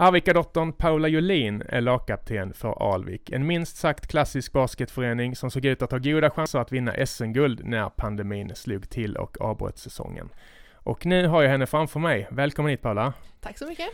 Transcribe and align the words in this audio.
Arvikadottern 0.00 0.72
Paula 0.72 1.08
Jolin 1.08 1.62
är 1.68 1.80
lagkapten 1.80 2.52
för 2.54 2.92
Alvik, 2.94 3.30
en 3.30 3.46
minst 3.46 3.76
sagt 3.76 4.06
klassisk 4.06 4.52
basketförening 4.52 5.36
som 5.36 5.50
såg 5.50 5.64
ut 5.64 5.82
att 5.82 5.90
ha 5.90 5.98
goda 5.98 6.30
chanser 6.30 6.58
att 6.58 6.72
vinna 6.72 7.06
SM-guld 7.06 7.64
när 7.64 7.88
pandemin 7.88 8.54
slog 8.54 8.90
till 8.90 9.16
och 9.16 9.40
avbröt 9.40 9.78
säsongen. 9.78 10.28
Och 10.74 11.06
nu 11.06 11.26
har 11.26 11.42
jag 11.42 11.50
henne 11.50 11.66
framför 11.66 12.00
mig. 12.00 12.28
Välkommen 12.30 12.70
hit 12.70 12.82
Paula! 12.82 13.12
Tack 13.40 13.58
så 13.58 13.66
mycket! 13.66 13.88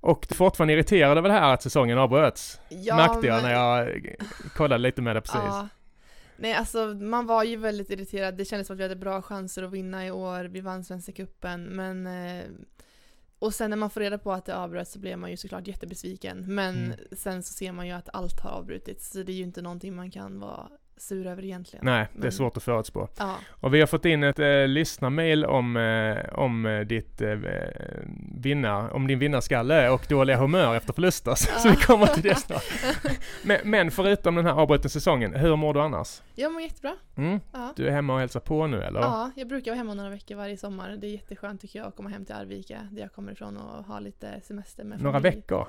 Och 0.00 0.26
du 0.28 0.32
är 0.34 0.36
fortfarande 0.36 0.72
irriterad 0.74 1.18
över 1.18 1.28
det 1.28 1.34
här 1.34 1.54
att 1.54 1.62
säsongen 1.62 1.98
avbröts? 1.98 2.60
Ja, 2.68 2.96
Märkte 2.96 3.26
jag 3.26 3.34
men- 3.34 3.44
när 3.44 3.52
jag 3.52 4.14
kollade 4.56 4.82
lite 4.82 5.02
med 5.02 5.16
det 5.16 5.20
precis. 5.20 5.40
Ja. 5.44 5.68
Nej, 6.36 6.54
alltså 6.54 6.78
man 6.86 7.26
var 7.26 7.44
ju 7.44 7.56
väldigt 7.56 7.90
irriterad. 7.90 8.36
Det 8.36 8.44
kändes 8.44 8.66
som 8.66 8.74
att 8.74 8.78
vi 8.78 8.82
hade 8.82 8.96
bra 8.96 9.22
chanser 9.22 9.62
att 9.62 9.72
vinna 9.72 10.06
i 10.06 10.10
år. 10.10 10.44
Vi 10.44 10.60
vann 10.60 10.84
Svenska 10.84 11.12
cupen, 11.12 11.64
men 11.64 12.06
eh, 12.06 12.42
och 13.44 13.54
sen 13.54 13.70
när 13.70 13.76
man 13.76 13.90
får 13.90 14.00
reda 14.00 14.18
på 14.18 14.32
att 14.32 14.44
det 14.44 14.56
avbröts 14.56 14.92
så 14.92 14.98
blev 14.98 15.18
man 15.18 15.30
ju 15.30 15.36
såklart 15.36 15.66
jättebesviken. 15.66 16.54
Men 16.54 16.76
Mm. 16.84 16.98
sen 17.12 17.42
så 17.42 17.52
ser 17.52 17.72
man 17.72 17.86
ju 17.86 17.92
att 17.92 18.08
allt 18.12 18.40
har 18.40 18.50
avbrutits, 18.50 19.10
så 19.10 19.22
det 19.22 19.32
är 19.32 19.36
ju 19.36 19.42
inte 19.42 19.62
någonting 19.62 19.96
man 19.96 20.10
kan 20.10 20.40
vara 20.40 20.68
sur 20.96 21.26
över 21.26 21.44
egentligen. 21.44 21.84
Nej, 21.84 22.06
det 22.12 22.18
är 22.18 22.22
Men- 22.22 22.32
svårt 22.32 22.56
att 22.56 22.62
förutspå. 22.62 23.08
Ja, 23.18 23.36
Och 23.50 23.74
vi 23.74 23.80
har 23.80 23.86
fått 23.86 24.04
in 24.04 24.22
ett 24.22 24.38
eh, 24.38 24.66
lyssnarmail 24.68 25.44
om, 25.44 25.76
eh, 25.76 26.38
om 26.38 26.66
eh, 26.66 26.80
ditt 26.80 27.20
eh, 27.20 27.34
vinnar, 28.42 28.90
om 28.94 29.06
din 29.06 29.18
vinnarskalle 29.18 29.90
och 29.90 30.06
dåliga 30.08 30.36
humör 30.36 30.74
efter 30.76 30.92
förluster. 30.92 31.34
Så, 31.34 31.58
så 31.60 31.68
vi 31.68 31.76
kommer 31.76 32.06
till 32.06 32.22
det 32.22 32.34
snart. 32.34 32.64
Men, 33.44 33.58
men 33.64 33.90
förutom 33.90 34.34
den 34.34 34.46
här 34.46 34.52
avbrutna 34.52 34.88
säsongen, 34.90 35.34
hur 35.34 35.56
mår 35.56 35.74
du 35.74 35.80
annars? 35.80 36.22
jag 36.34 36.52
mår 36.52 36.62
jättebra. 36.62 36.92
Mm? 37.16 37.40
Ja. 37.52 37.72
Du 37.76 37.86
är 37.86 37.90
hemma 37.90 38.14
och 38.14 38.20
hälsar 38.20 38.40
på 38.40 38.66
nu 38.66 38.82
eller? 38.82 39.00
Ja, 39.00 39.30
jag 39.36 39.48
brukar 39.48 39.70
vara 39.70 39.78
hemma 39.78 39.94
några 39.94 40.10
veckor 40.10 40.36
varje 40.36 40.56
sommar. 40.56 40.90
Det 41.00 41.06
är 41.06 41.10
jätteskönt 41.10 41.60
tycker 41.60 41.78
jag 41.78 41.88
att 41.88 41.96
komma 41.96 42.08
hem 42.08 42.24
till 42.24 42.34
Arvika, 42.34 42.88
där 42.92 43.02
jag 43.02 43.12
kommer 43.12 43.32
ifrån 43.32 43.56
och 43.56 43.84
ha 43.84 44.00
lite 44.00 44.40
semester 44.44 44.84
med 44.84 45.02
Några 45.02 45.20
familj. 45.20 45.36
veckor? 45.36 45.66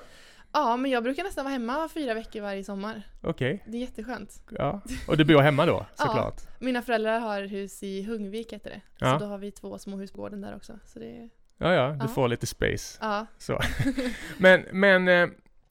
Ja, 0.56 0.78
men 0.78 0.92
jag 0.92 1.04
brukar 1.04 1.24
nästan 1.24 1.46
vara 1.46 1.54
hemma 1.54 1.90
fyra 1.94 2.14
veckor 2.14 2.42
varje 2.42 2.64
sommar. 2.64 3.02
Okej, 3.22 3.64
Det 3.68 3.78
är 3.78 3.82
jätteskönt. 3.82 4.42
ja. 4.52 4.82
Och 5.08 5.18
du 5.18 5.26
bor 5.26 5.42
hemma 5.42 5.66
då 5.66 5.86
Ja. 5.98 6.06
såklart? 6.06 6.42
Mina 6.60 6.82
föräldrar 6.82 7.20
har 7.20 7.42
hus 7.42 7.84
i 7.84 8.04
Hungvik 8.04 8.54
heter 8.54 8.70
det. 8.70 8.82
Ja. 9.00 9.20
Så 9.20 9.26
då 9.26 9.32
har 9.32 9.38
vi 9.38 9.52
två 9.52 9.78
småhus 9.78 10.12
på 10.12 10.22
gården 10.22 10.42
där 10.42 10.56
också. 10.56 10.74
Så 10.86 11.00
det 11.00 11.30
Ja, 11.58 11.74
ja, 11.74 11.90
du 11.90 11.98
Ja. 12.00 12.08
får 12.08 12.28
lite 12.28 12.48
space. 12.48 12.98
ja. 13.02 13.26
Så. 13.38 13.60
Men, 14.38 14.66
men 14.72 15.08
eh, 15.08 15.28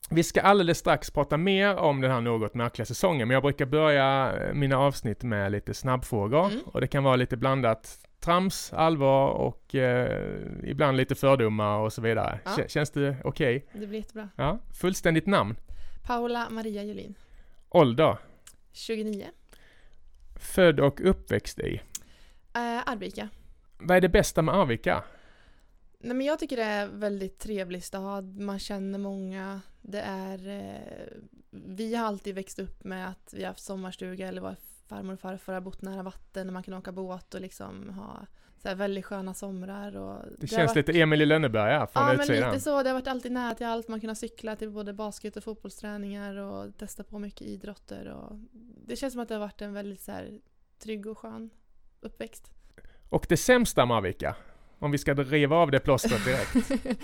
vi 0.09 0.23
ska 0.23 0.41
alldeles 0.41 0.77
strax 0.77 1.11
prata 1.11 1.37
mer 1.37 1.75
om 1.75 2.01
den 2.01 2.11
här 2.11 2.21
något 2.21 2.53
märkliga 2.53 2.85
säsongen, 2.85 3.27
men 3.27 3.33
jag 3.33 3.43
brukar 3.43 3.65
börja 3.65 4.33
eh, 4.37 4.53
mina 4.53 4.77
avsnitt 4.77 5.23
med 5.23 5.51
lite 5.51 5.73
snabbfrågor 5.73 6.45
Mm. 6.45 6.59
och 6.65 6.81
det 6.81 6.87
kan 6.87 7.03
vara 7.03 7.15
lite 7.15 7.37
blandat 7.37 7.99
trams, 8.25 8.73
allvar 8.73 9.29
och 9.31 9.75
eh, 9.75 10.41
ibland 10.63 10.97
lite 10.97 11.15
fördomar 11.15 11.77
och 11.79 11.93
så 11.93 12.01
vidare. 12.01 12.39
Ja. 12.45 12.51
Kä- 12.51 12.67
Känns 12.67 12.91
det 12.91 13.17
okej? 13.23 13.65
Det 13.73 13.87
blir 13.87 13.99
jättebra. 13.99 14.29
Ja. 14.35 14.59
Fullständigt 14.73 15.25
namn? 15.27 15.55
Paula 16.03 16.49
Maria 16.49 16.83
Julin. 16.83 17.15
Ålder? 17.69 18.17
29. 18.71 19.25
Född 20.35 20.79
och 20.79 21.01
uppväxt 21.09 21.59
i? 21.59 21.81
Eh, 22.53 22.89
Arvika. 22.89 23.29
Vad 23.77 23.97
är 23.97 24.01
det 24.01 24.09
bästa 24.09 24.41
med 24.41 24.55
Arvika? 24.55 25.03
Nej, 25.99 26.15
men 26.17 26.25
jag 26.25 26.39
tycker 26.39 26.57
det 26.57 26.63
är 26.63 26.87
väldigt 26.87 27.39
trevlig 27.39 27.83
stad. 27.83 28.39
Man 28.39 28.59
känner 28.59 28.99
många. 28.99 29.61
Det 29.81 29.99
är... 30.01 30.47
Eh, 30.47 31.07
vi 31.51 31.95
har 31.95 32.07
alltid 32.07 32.35
växt 32.35 32.59
upp 32.59 32.83
med 32.83 33.09
att 33.09 33.33
vi 33.33 33.41
har 33.43 33.47
haft 33.47 33.63
sommarstuga 33.63 34.27
eller 34.27 34.41
vår 34.41 34.55
farmor 34.87 35.13
och 35.13 35.19
farfar 35.19 35.53
har 35.53 35.61
bott 35.61 35.81
nära 35.81 36.03
vatten 36.03 36.47
och 36.47 36.53
man 36.53 36.63
kan 36.63 36.73
åka 36.73 36.91
båt 36.91 37.33
och 37.33 37.41
liksom 37.41 37.89
ha 37.89 38.25
så 38.57 38.67
här 38.67 38.75
väldigt 38.75 39.05
sköna 39.05 39.33
somrar. 39.33 39.95
Och 39.95 40.19
Det, 40.37 40.41
har 40.51 40.57
känns 40.57 40.69
varit- 40.75 40.87
lite 40.87 40.99
Emil 41.01 41.21
i 41.21 41.25
Lönneberga 41.25 41.87
från 41.87 42.03
Ja 42.03 42.09
men 42.09 42.19
utsidan. 42.19 42.51
lite 42.51 42.63
så, 42.63 42.83
det 42.83 42.89
har 42.89 42.93
varit 42.93 43.07
alltid 43.07 43.31
nära 43.31 43.55
till 43.55 43.65
allt. 43.65 43.87
Man 43.87 44.01
kan 44.01 44.15
cykla 44.15 44.55
till 44.55 44.69
både 44.69 44.93
basket 44.93 45.37
och 45.37 45.43
fotbollsträningar 45.43 46.35
och 46.37 46.77
testa 46.77 47.03
på 47.03 47.19
mycket 47.19 47.41
idrotter. 47.41 48.07
Och 48.07 48.35
det 48.87 48.95
känns 48.95 49.13
som 49.13 49.21
att 49.21 49.27
det 49.27 49.33
har 49.35 49.39
varit 49.39 49.61
en 49.61 49.73
väldigt 49.73 50.01
så 50.01 50.11
här, 50.11 50.39
trygg 50.79 51.05
och 51.07 51.17
skön 51.17 51.49
uppväxt. 52.01 52.51
Och 53.09 53.25
det 53.29 53.37
sämsta 53.37 53.85
med 53.85 53.97
Arvika? 53.97 54.35
Om 54.79 54.91
vi 54.91 54.97
ska 54.97 55.13
riva 55.13 55.55
av 55.55 55.71
det 55.71 55.79
plåstret 55.79 56.25
direkt. 56.25 56.71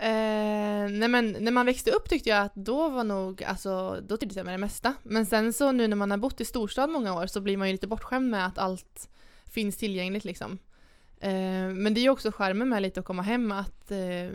eh, 0.00 0.90
nej 0.90 1.08
men 1.08 1.36
när 1.40 1.52
man 1.52 1.66
växte 1.66 1.90
upp 1.90 2.08
tyckte 2.08 2.28
jag 2.28 2.42
att 2.44 2.54
då 2.54 2.88
var 2.88 3.04
nog, 3.04 3.44
alltså 3.44 4.00
då 4.08 4.16
trivdes 4.16 4.36
jag 4.36 4.44
med 4.46 4.54
det 4.54 4.58
mesta. 4.58 4.94
Men 5.02 5.26
sen 5.26 5.52
så 5.52 5.72
nu 5.72 5.88
när 5.88 5.96
man 5.96 6.10
har 6.10 6.18
bott 6.18 6.40
i 6.40 6.44
storstad 6.44 6.90
många 6.90 7.14
år 7.14 7.26
så 7.26 7.40
blir 7.40 7.56
man 7.56 7.68
ju 7.68 7.72
lite 7.72 7.86
bortskämd 7.86 8.30
med 8.30 8.46
att 8.46 8.58
allt 8.58 9.08
finns 9.44 9.76
tillgängligt 9.76 10.24
liksom. 10.24 10.58
Eh, 11.20 11.68
men 11.74 11.94
det 11.94 12.00
är 12.00 12.02
ju 12.02 12.10
också 12.10 12.30
skärmen 12.32 12.68
med 12.68 12.82
lite 12.82 13.00
att 13.00 13.06
komma 13.06 13.22
hem 13.22 13.52
att 13.52 13.90
eh, 13.90 14.30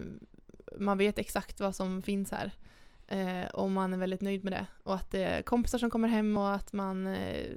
man 0.78 0.98
vet 0.98 1.20
exakt 1.20 1.59
vad 1.59 1.76
som 1.76 2.02
finns 2.02 2.32
här. 2.32 2.52
Eh, 3.08 3.50
och 3.53 3.72
man 3.72 3.94
är 3.94 3.97
väldigt 3.97 4.22
nöjd 4.22 4.44
med 4.44 4.53
det. 4.53 4.66
Och 4.84 4.96
att 4.96 5.12
det 5.12 5.24
är 5.24 5.42
kompisar 5.42 5.78
som 5.78 5.90
kommer 5.90 6.08
hem 6.08 6.38
och 6.38 6.53
att 6.53 6.74
man 6.74 7.08
eh, 7.08 7.52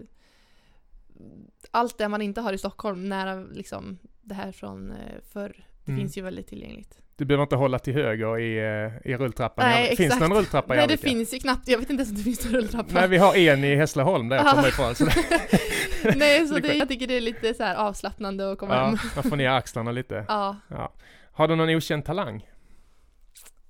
allt 1.70 1.98
det 1.98 2.08
man 2.08 2.22
inte 2.22 2.40
har 2.40 2.52
i 2.52 2.58
Stockholm 2.58 3.08
nära 3.08 3.34
liksom 3.52 3.98
det 4.22 4.34
här 4.34 4.52
från 4.52 4.92
förr. 5.32 5.64
Det 5.84 5.92
Mm. 5.92 6.00
finns 6.00 6.18
ju 6.18 6.22
väldigt 6.22 6.46
tillgängligt. 6.46 7.00
Du 7.18 7.24
behöver 7.24 7.42
inte 7.42 7.56
hålla 7.56 7.78
till 7.78 7.94
höger 7.94 8.38
i, 8.38 8.58
eh, 8.58 9.10
i 9.12 9.16
rulltrappan. 9.16 9.64
Nej, 9.68 9.86
Finns 9.86 9.98
det 9.98 10.04
exakt. 10.04 10.20
någon 10.20 10.32
rulltrappa 10.36 10.74
i 10.74 10.76
Nej 10.76 10.86
det 10.86 10.92
Arvika? 10.94 11.08
finns 11.08 11.34
ju 11.34 11.38
knappt, 11.38 11.68
jag 11.68 11.78
vet 11.78 11.90
inte 11.90 12.00
ens 12.02 12.10
om 12.10 12.16
det 12.16 12.22
finns 12.22 12.44
någon 12.44 12.54
rulltrappa. 12.54 12.88
Nej, 12.92 13.08
vi 13.08 13.16
har 13.16 13.36
en 13.36 13.64
i 13.64 13.74
Hässleholm 13.76 14.28
där 14.28 14.36
jag 14.36 14.46
Ja. 14.46 14.50
kommer 14.50 14.68
ifrån. 14.68 14.94
Så 14.94 15.04
Nej 16.16 16.46
så 16.46 16.58
Det 16.58 16.74
jag 16.74 16.88
tycker 16.88 17.06
det 17.06 17.16
är 17.16 17.20
lite 17.20 17.54
så 17.54 17.62
här 17.62 17.74
avslappnande 17.76 18.52
att 18.52 18.58
komma 18.58 18.74
ja, 18.74 18.84
hem. 18.84 18.98
man 19.14 19.24
får 19.24 19.36
ner 19.36 19.50
axlarna 19.50 19.90
lite. 19.92 20.24
Ja. 20.28 20.56
Ja. 20.68 20.92
Har 21.32 21.48
du 21.48 21.56
någon 21.56 21.68
okänd 21.70 22.04
talang? 22.04 22.46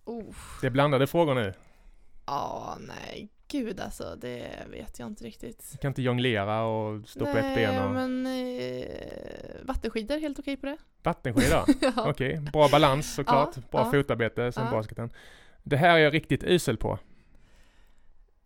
Oh. 0.05 0.35
Det 0.61 0.67
är 0.67 0.71
blandade 0.71 1.07
frågor 1.07 1.35
nu. 1.35 1.55
Ja, 2.27 2.77
nej 2.81 3.29
gud 3.51 3.81
alltså 3.81 4.17
det 4.21 4.43
vet 4.71 4.99
jag 4.99 5.09
inte 5.09 5.25
riktigt. 5.25 5.69
Du 5.73 5.79
kan 5.79 5.89
inte 5.91 6.03
jonglera 6.03 6.63
och 6.63 7.09
stå 7.09 7.25
på 7.25 7.31
ett 7.39 7.45
nej, 7.45 7.57
ben 7.57 7.85
och... 7.85 7.91
men 7.91 8.27
eh, 8.27 8.87
vattenskidor, 9.63 10.19
helt 10.21 10.39
okej 10.39 10.57
på 10.57 10.67
det. 10.67 10.77
Vattenskidor? 11.09 11.65
ja. 11.97 12.11
Okej, 12.11 12.41
bra 12.53 12.69
balans 12.69 13.15
såklart. 13.15 13.51
Ja, 13.57 13.63
bra 13.71 13.81
ja. 13.81 13.91
fotarbete 13.91 14.53
som 14.53 14.65
Ja. 14.65 14.71
basketen. 14.71 15.11
Det 15.63 15.77
här 15.77 15.91
är 15.95 15.99
jag 15.99 16.15
riktigt 16.15 16.45
usel 16.45 16.77
på. 16.77 16.99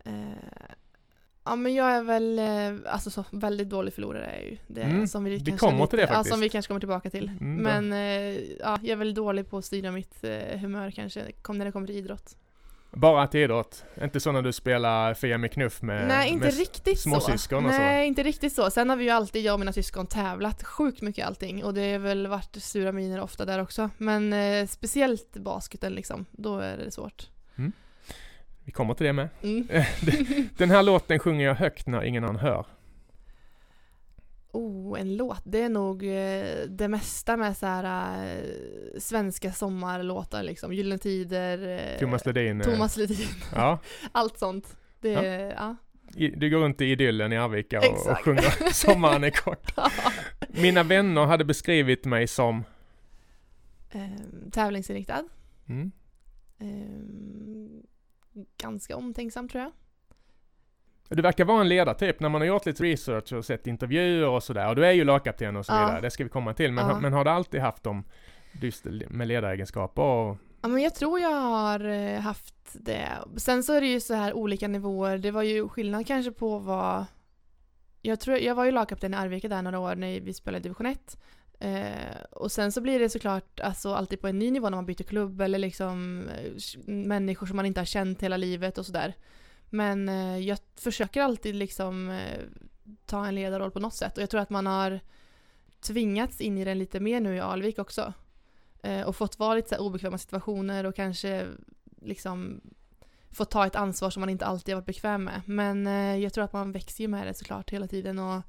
Eh, 0.04 0.12
ja 1.44 1.56
men 1.56 1.74
jag 1.74 1.90
är 1.90 2.02
väl, 2.02 2.38
eh, 2.38 2.92
alltså 2.92 3.10
så 3.10 3.24
väldigt 3.30 3.68
dålig 3.68 3.94
förlorare 3.94 4.24
är 4.26 4.36
jag 4.40 4.50
ju. 4.50 4.56
Det 4.66 4.82
Mm, 4.82 5.06
som 5.06 5.24
vi, 5.24 5.30
vi 5.30 5.40
kanske 5.44 5.66
kommer 5.66 5.86
till 5.86 5.96
det 5.98 6.02
Ja, 6.02 6.08
faktiskt. 6.08 6.30
som 6.34 6.40
vi 6.40 6.48
kanske 6.48 6.68
kommer 6.68 6.80
tillbaka 6.80 7.10
till. 7.10 7.28
Mm, 7.40 7.54
men 7.56 7.92
eh, 7.92 8.38
ja, 8.60 8.78
jag 8.82 8.88
är 8.90 8.96
väl 8.96 9.14
dålig 9.14 9.50
på 9.50 9.58
att 9.58 9.64
styra 9.64 9.90
mitt 9.92 10.24
eh, 10.24 10.58
humör 10.60 10.90
kanske, 10.90 11.20
när 11.48 11.64
det 11.64 11.72
kommer 11.72 11.86
till 11.86 11.96
idrott. 11.96 12.36
Bara 12.92 13.26
till 13.26 13.41
idrott. 13.41 13.84
Inte 14.03 14.20
så 14.20 14.32
när 14.32 14.42
du 14.42 14.53
spelar 14.53 15.14
Fia 15.14 15.38
med 15.38 15.53
knuff 15.53 15.82
med, 15.82 16.08
Nej, 16.08 16.30
inte 16.30 16.44
med 16.44 16.58
riktigt 16.58 16.98
så. 16.98 17.08
småsyskon 17.08 17.66
och 17.66 17.72
så. 17.72 17.78
Nej, 17.78 18.06
inte 18.06 18.22
riktigt 18.22 18.53
så. 18.53 18.70
Sen 18.70 18.91
har 18.91 18.97
vi 18.97 19.04
ju 19.04 19.10
alltid, 19.10 19.44
jag 19.44 19.53
och 19.53 19.60
mina 19.60 19.72
syskon, 19.72 20.06
tävlat 20.06 20.64
sjukt 20.64 21.03
mycket 21.03 21.26
allting. 21.26 21.64
Och 21.64 21.75
det 21.75 21.92
har 21.92 21.98
väl 21.98 22.26
varit 22.26 22.56
sura 22.62 22.92
miner 22.92 23.20
ofta 23.20 23.44
där 23.44 23.58
också. 23.62 23.91
Men 23.98 24.32
eh, 24.32 24.66
speciellt 24.66 25.36
basketen 25.36 25.92
liksom, 25.92 26.26
då 26.30 26.58
är 26.58 26.76
det 26.76 26.91
svårt. 26.91 27.28
Vi 28.64 28.72
kommer 28.72 28.94
till 28.94 29.06
det 29.06 29.12
med. 29.12 29.28
Mm. 29.42 29.69
Den 30.56 30.70
här 30.70 30.82
låten 30.82 31.19
sjunger 31.19 31.47
jag 31.47 31.54
högt 31.54 31.86
när 31.86 32.04
ingen 32.04 32.24
annan 32.24 32.36
hör. 32.36 32.66
Oh, 34.52 35.00
en 35.00 35.16
låt. 35.16 35.40
Det 35.44 35.62
är 35.62 35.68
nog 35.68 36.02
eh, 36.02 36.66
det 36.68 36.88
mesta 36.88 37.36
med 37.36 37.56
så 37.56 37.66
här 37.66 38.16
eh, 38.36 38.44
svenska 38.98 39.52
sommarlåtar 39.52 40.42
liksom. 40.42 40.72
Gyllene 40.72 40.98
Tider, 40.98 41.78
eh, 41.94 41.98
Thomas 41.98 42.26
Ledin. 42.26 42.60
Thomas 42.60 42.96
Ledin, 42.96 43.26
Ja, 43.54 43.78
allt 44.12 44.38
sånt. 44.38 44.76
Det, 45.00 45.12
Ja. 45.12 45.22
ja. 45.24 45.76
i- 46.16 46.30
du 46.36 46.50
går 46.50 46.58
runt 46.58 46.80
i 46.80 46.84
idyllen 46.84 47.32
i 47.32 47.38
Arvika 47.38 47.78
och, 47.78 48.10
och 48.10 48.18
sjunger 48.18 48.72
Sommaren 48.72 49.24
är 49.24 49.30
kort. 49.30 49.72
Mina 50.48 50.82
vänner 50.82 51.26
hade 51.26 51.44
beskrivit 51.44 52.04
mig 52.04 52.26
som... 52.26 52.64
Ehm, 53.91 54.50
tävlingsinriktad. 54.50 55.24
Mm, 55.68 55.92
Ehm, 56.59 57.82
ganska 58.62 58.97
omtänksam 58.97 59.48
tror 59.48 59.62
jag. 59.62 59.72
Du 61.16 61.22
verkar 61.22 61.44
vara 61.44 61.60
en 61.60 61.68
ledartyp 61.68 62.20
när 62.20 62.28
man 62.28 62.41
har 62.41 62.48
gjort 62.48 62.66
lite 62.66 62.82
research 62.82 63.32
och 63.32 63.44
sett 63.44 63.66
intervjuer 63.66 64.28
och 64.28 64.42
sådär. 64.42 64.68
Och 64.68 64.76
du 64.76 64.86
är 64.86 64.92
ju 64.92 65.04
lagkapten 65.04 65.56
och 65.56 65.66
så 65.66 65.72
Ja. 65.72 65.84
vidare. 65.86 66.00
Det 66.00 66.10
ska 66.10 66.24
vi 66.24 66.30
komma 66.30 66.54
till. 66.54 66.72
Men, 66.72 66.88
Ja. 66.88 67.00
men 67.00 67.12
har 67.12 67.24
du 67.24 67.30
alltid 67.30 67.60
haft 67.60 67.82
dem 67.82 68.04
just 68.60 68.84
med 69.09 69.28
ledaregenskaper 69.28 70.03
och... 70.03 70.36
Ja, 70.62 70.68
men 70.68 70.82
jag 70.82 70.94
tror 70.94 71.20
jag 71.20 71.30
har 71.30 71.84
eh, 71.88 72.20
haft 72.20 72.54
det. 72.72 73.09
Sen 73.36 73.62
så 73.62 73.72
är 73.72 73.80
det 73.80 73.86
ju 73.86 74.00
så 74.00 74.14
här 74.14 74.32
olika 74.32 74.68
nivåer. 74.68 75.18
Det 75.18 75.30
var 75.30 75.42
ju 75.42 75.68
skillnad 75.68 76.06
kanske 76.06 76.32
på 76.32 76.59
vad... 76.59 77.04
Jag, 78.03 78.20
tror, 78.20 78.38
jag 78.38 78.54
var 78.54 78.65
ju 78.65 78.70
lagkapten 78.70 79.15
i 79.15 79.16
Arvika 79.16 79.48
där 79.48 79.62
några 79.62 79.78
år 79.78 79.94
när 79.94 80.20
vi 80.20 80.34
spelade 80.34 80.62
division 80.62 80.86
1. 80.86 81.18
Eh, 81.60 82.22
och 82.30 82.53
sen 82.53 82.72
så 82.72 82.80
blir 82.80 82.98
det 82.98 83.08
såklart 83.08 83.60
alltså, 83.60 83.94
alltid 83.94 84.20
på 84.20 84.28
en 84.28 84.38
ny 84.38 84.50
nivå 84.50 84.70
när 84.70 84.76
man 84.76 84.86
byter 84.86 85.03
klubb 85.03 85.41
eller 85.41 85.58
liksom 85.58 86.28
eh, 86.28 86.53
människor 86.92 87.47
som 87.47 87.56
man 87.56 87.66
inte 87.66 87.80
har 87.80 87.84
känt 87.86 88.22
hela 88.22 88.36
livet 88.36 88.78
och 88.78 88.86
sådär. 88.86 89.15
Men 89.72 90.09
eh, 90.09 90.39
jag 90.39 90.59
försöker 90.77 91.22
alltid 91.22 91.54
liksom 91.54 92.10
eh, 92.10 92.41
ta 93.07 93.27
en 93.27 93.34
ledarroll 93.34 93.71
på 93.71 93.80
något 93.80 93.95
sätt 93.95 94.16
och 94.16 94.22
jag 94.22 94.30
tror 94.30 94.41
att 94.41 94.51
man 94.51 94.66
har 94.66 95.01
tvingats 95.80 96.41
in 96.41 96.59
i 96.59 96.65
den 96.65 96.78
lite 96.78 97.01
mer 97.01 97.21
nu 97.21 97.36
i 97.36 97.41
Alvik 97.41 97.78
också. 97.78 98.13
Eh, 98.83 99.03
och 99.03 99.16
fått 99.16 99.39
vara 99.39 99.54
lite 99.54 99.69
så 99.69 99.74
här 99.74 99.83
obekväma 99.83 100.19
situationer 100.19 100.84
och 100.84 100.97
kanske 100.97 101.47
liksom 102.03 102.60
fått 103.30 103.51
ta 103.51 103.66
ett 103.66 103.77
ansvar 103.77 104.10
som 104.10 104.21
man 104.21 104.30
inte 104.30 104.47
alltid 104.47 104.74
har 104.74 104.80
varit 104.80 104.86
bekväm 104.86 105.24
med. 105.24 105.42
Men 105.47 105.86
eh, 105.86 106.16
jag 106.16 106.33
tror 106.33 106.45
att 106.45 106.53
man 106.53 106.72
växer 106.72 107.04
ju 107.04 107.09
med 107.09 107.27
det 107.27 107.34
såklart 107.34 107.71
hela 107.71 107.86
tiden 107.86 108.18
och 108.18 108.42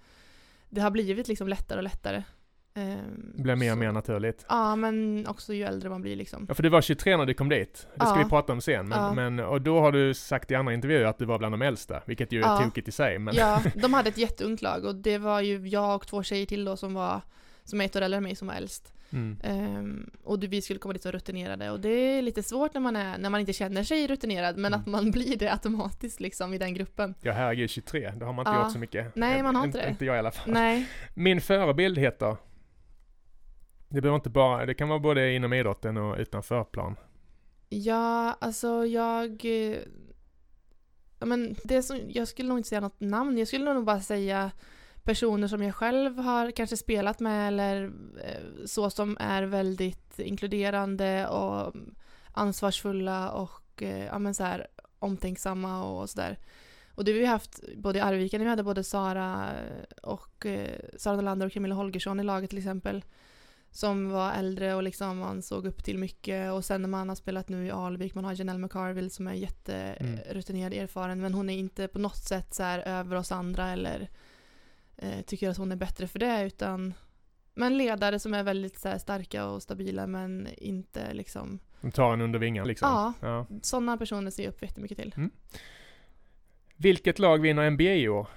det 0.69 0.81
har 0.81 0.91
blivit 0.91 1.27
liksom 1.27 1.47
lättare 1.47 1.77
och 1.77 1.83
lättare. 1.83 2.23
Det 2.73 3.43
blir 3.43 3.55
mer 3.55 3.71
och 3.71 3.77
mer 3.77 3.91
naturligt. 3.91 4.45
Ja, 4.49 4.75
men 4.75 5.27
också 5.27 5.53
ju 5.53 5.63
äldre 5.63 5.89
man 5.89 6.01
blir 6.01 6.15
liksom. 6.15 6.45
Ja, 6.49 6.53
för 6.53 6.63
du 6.63 6.69
var 6.69 6.81
23 6.81 7.17
när 7.17 7.25
du 7.25 7.33
kom 7.33 7.49
dit. 7.49 7.87
Det 7.95 8.05
ska 8.05 8.15
ja. 8.15 8.23
vi 8.23 8.29
prata 8.29 8.53
om 8.53 8.61
sen. 8.61 8.87
Men, 8.87 8.99
ja. 8.99 9.13
men, 9.13 9.39
och 9.39 9.61
då 9.61 9.79
har 9.79 9.91
du 9.91 10.13
sagt 10.13 10.51
i 10.51 10.55
andra 10.55 10.73
intervjuer 10.73 11.05
att 11.05 11.17
du 11.17 11.25
var 11.25 11.39
bland 11.39 11.53
de 11.53 11.61
äldsta, 11.61 12.01
vilket 12.05 12.31
ju 12.31 12.39
är 12.39 12.47
ja. 12.47 12.57
tokigt 12.57 12.87
i 12.87 12.91
sig. 12.91 13.19
Men... 13.19 13.35
Ja, 13.35 13.61
de 13.75 13.93
hade 13.93 14.09
ett 14.09 14.17
jätteungt 14.17 14.61
lag 14.61 14.85
och 14.85 14.95
det 14.95 15.17
var 15.17 15.41
ju 15.41 15.67
jag 15.67 15.95
och 15.95 16.07
två 16.07 16.23
tjejer 16.23 16.45
till 16.45 16.65
då 16.65 16.77
som 16.77 16.93
var, 16.93 17.21
som 17.63 17.81
är 17.81 17.85
ett 17.85 17.95
år 17.95 18.01
äldre 18.01 18.17
än 18.17 18.23
mig, 18.23 18.35
som 18.35 18.47
var 18.47 18.55
äldst. 18.55 18.93
Mm. 19.13 19.37
Um, 19.43 20.09
och 20.23 20.43
vi 20.43 20.61
skulle 20.61 20.79
komma 20.79 20.93
dit 20.93 21.05
och 21.05 21.11
rutinerade 21.11 21.71
och 21.71 21.79
det 21.79 21.89
är 21.89 22.21
lite 22.21 22.43
svårt 22.43 22.73
när 22.73 22.81
man, 22.81 22.95
är, 22.95 23.17
när 23.17 23.29
man 23.29 23.39
inte 23.39 23.53
känner 23.53 23.83
sig 23.83 24.07
rutinerad 24.07 24.57
men 24.57 24.73
mm. 24.73 24.79
att 24.79 24.87
man 24.87 25.11
blir 25.11 25.37
det 25.37 25.51
automatiskt 25.51 26.19
liksom 26.19 26.53
i 26.53 26.57
den 26.57 26.73
gruppen. 26.73 27.15
Ja 27.21 27.31
herregud 27.31 27.69
23, 27.69 28.13
då 28.15 28.25
har 28.25 28.33
man 28.33 28.41
inte 28.41 28.51
ja. 28.51 28.63
gjort 28.63 28.73
så 28.73 28.79
mycket. 28.79 29.15
Nej 29.15 29.43
man 29.43 29.55
har 29.55 29.65
inte 29.65 29.81
det. 29.81 29.89
Inte 29.89 30.05
jag 30.05 30.15
i 30.15 30.19
alla 30.19 30.31
fall. 30.31 30.53
Nej. 30.53 30.85
Min 31.13 31.41
förebild 31.41 31.97
heter 31.97 32.37
det 33.93 34.01
behöver 34.01 34.15
inte 34.15 34.29
bara, 34.29 34.65
det 34.65 34.73
kan 34.73 34.89
vara 34.89 34.99
både 34.99 35.33
inom 35.33 35.53
idrotten 35.53 35.97
och 35.97 36.17
utanför 36.17 36.63
plan. 36.63 36.95
Ja, 37.69 38.37
alltså 38.41 38.85
jag... 38.85 39.45
Ja, 41.19 41.25
men 41.25 41.55
det 41.63 41.83
som, 41.83 41.99
jag 42.07 42.27
skulle 42.27 42.49
nog 42.49 42.59
inte 42.59 42.69
säga 42.69 42.81
något 42.81 42.99
namn, 42.99 43.37
jag 43.37 43.47
skulle 43.47 43.73
nog 43.73 43.85
bara 43.85 44.01
säga 44.01 44.51
personer 45.03 45.47
som 45.47 45.63
jag 45.63 45.75
själv 45.75 46.17
har 46.17 46.51
kanske 46.51 46.77
spelat 46.77 47.19
med 47.19 47.47
eller 47.47 47.83
eh, 48.23 48.65
så 48.65 48.89
som 48.89 49.17
är 49.19 49.43
väldigt 49.43 50.19
inkluderande 50.19 51.27
och 51.27 51.73
ansvarsfulla 52.31 53.31
och 53.31 53.83
eh, 53.83 54.05
ja, 54.05 54.19
men 54.19 54.33
så 54.33 54.43
här, 54.43 54.67
omtänksamma 54.99 55.83
och 55.83 56.09
sådär. 56.09 56.37
Och 56.95 57.03
det 57.03 57.11
har 57.11 57.19
vi 57.19 57.25
haft 57.25 57.59
både 57.77 57.99
i 57.99 58.01
Arvika, 58.01 58.37
när 58.37 58.45
vi 58.45 58.49
hade 58.49 58.63
både 58.63 58.83
Sara 58.83 59.49
och 60.01 60.45
eh, 60.45 60.79
Sara 60.97 61.15
Nolander 61.15 61.45
och 61.45 61.53
Camilla 61.53 61.75
Holgersson 61.75 62.19
i 62.19 62.23
laget 62.23 62.49
till 62.49 62.59
exempel 62.59 63.03
som 63.73 64.09
var 64.09 64.31
äldre 64.31 64.75
och 64.75 64.83
liksom 64.83 65.17
man 65.17 65.41
såg 65.41 65.65
upp 65.65 65.83
till 65.83 65.97
mycket 65.97 66.51
och 66.51 66.65
sen 66.65 66.81
när 66.81 66.89
man 66.89 67.09
har 67.09 67.15
spelat 67.15 67.49
nu 67.49 67.65
i 67.65 67.71
Alvik, 67.71 68.15
man 68.15 68.25
har 68.25 68.33
Janelle 68.33 68.59
McCarville 68.59 69.09
som 69.09 69.27
är 69.27 69.33
jätterutinerad, 69.33 70.73
mm. 70.73 70.83
erfaren 70.83 71.21
men 71.21 71.33
hon 71.33 71.49
är 71.49 71.57
inte 71.57 71.87
på 71.87 71.99
något 71.99 72.23
sätt 72.23 72.53
så 72.53 72.63
här 72.63 72.79
över 72.79 73.15
oss 73.15 73.31
andra 73.31 73.69
eller 73.69 74.09
eh, 74.97 75.21
tycker 75.21 75.49
att 75.49 75.57
hon 75.57 75.71
är 75.71 75.75
bättre 75.75 76.07
för 76.07 76.19
det 76.19 76.45
utan 76.45 76.93
men 77.53 77.77
ledare 77.77 78.19
som 78.19 78.33
är 78.33 78.43
väldigt 78.43 78.79
så 78.79 78.87
här, 78.89 78.97
starka 78.97 79.45
och 79.45 79.63
stabila 79.63 80.07
men 80.07 80.47
inte 80.57 81.13
liksom 81.13 81.59
De 81.81 81.91
tar 81.91 82.13
en 82.13 82.21
under 82.21 82.39
vingarna 82.39 82.67
liksom? 82.67 82.89
Ja, 82.89 83.13
ja. 83.27 83.47
sådana 83.61 83.97
personer 83.97 84.31
ser 84.31 84.43
jag 84.43 84.53
upp 84.53 84.61
jättemycket 84.61 84.97
till. 84.97 85.13
Mm. 85.17 85.31
Vilket 86.75 87.19
lag 87.19 87.41
vinner 87.41 87.69
NBA 87.69 87.83
i 87.83 88.09
år? 88.09 88.27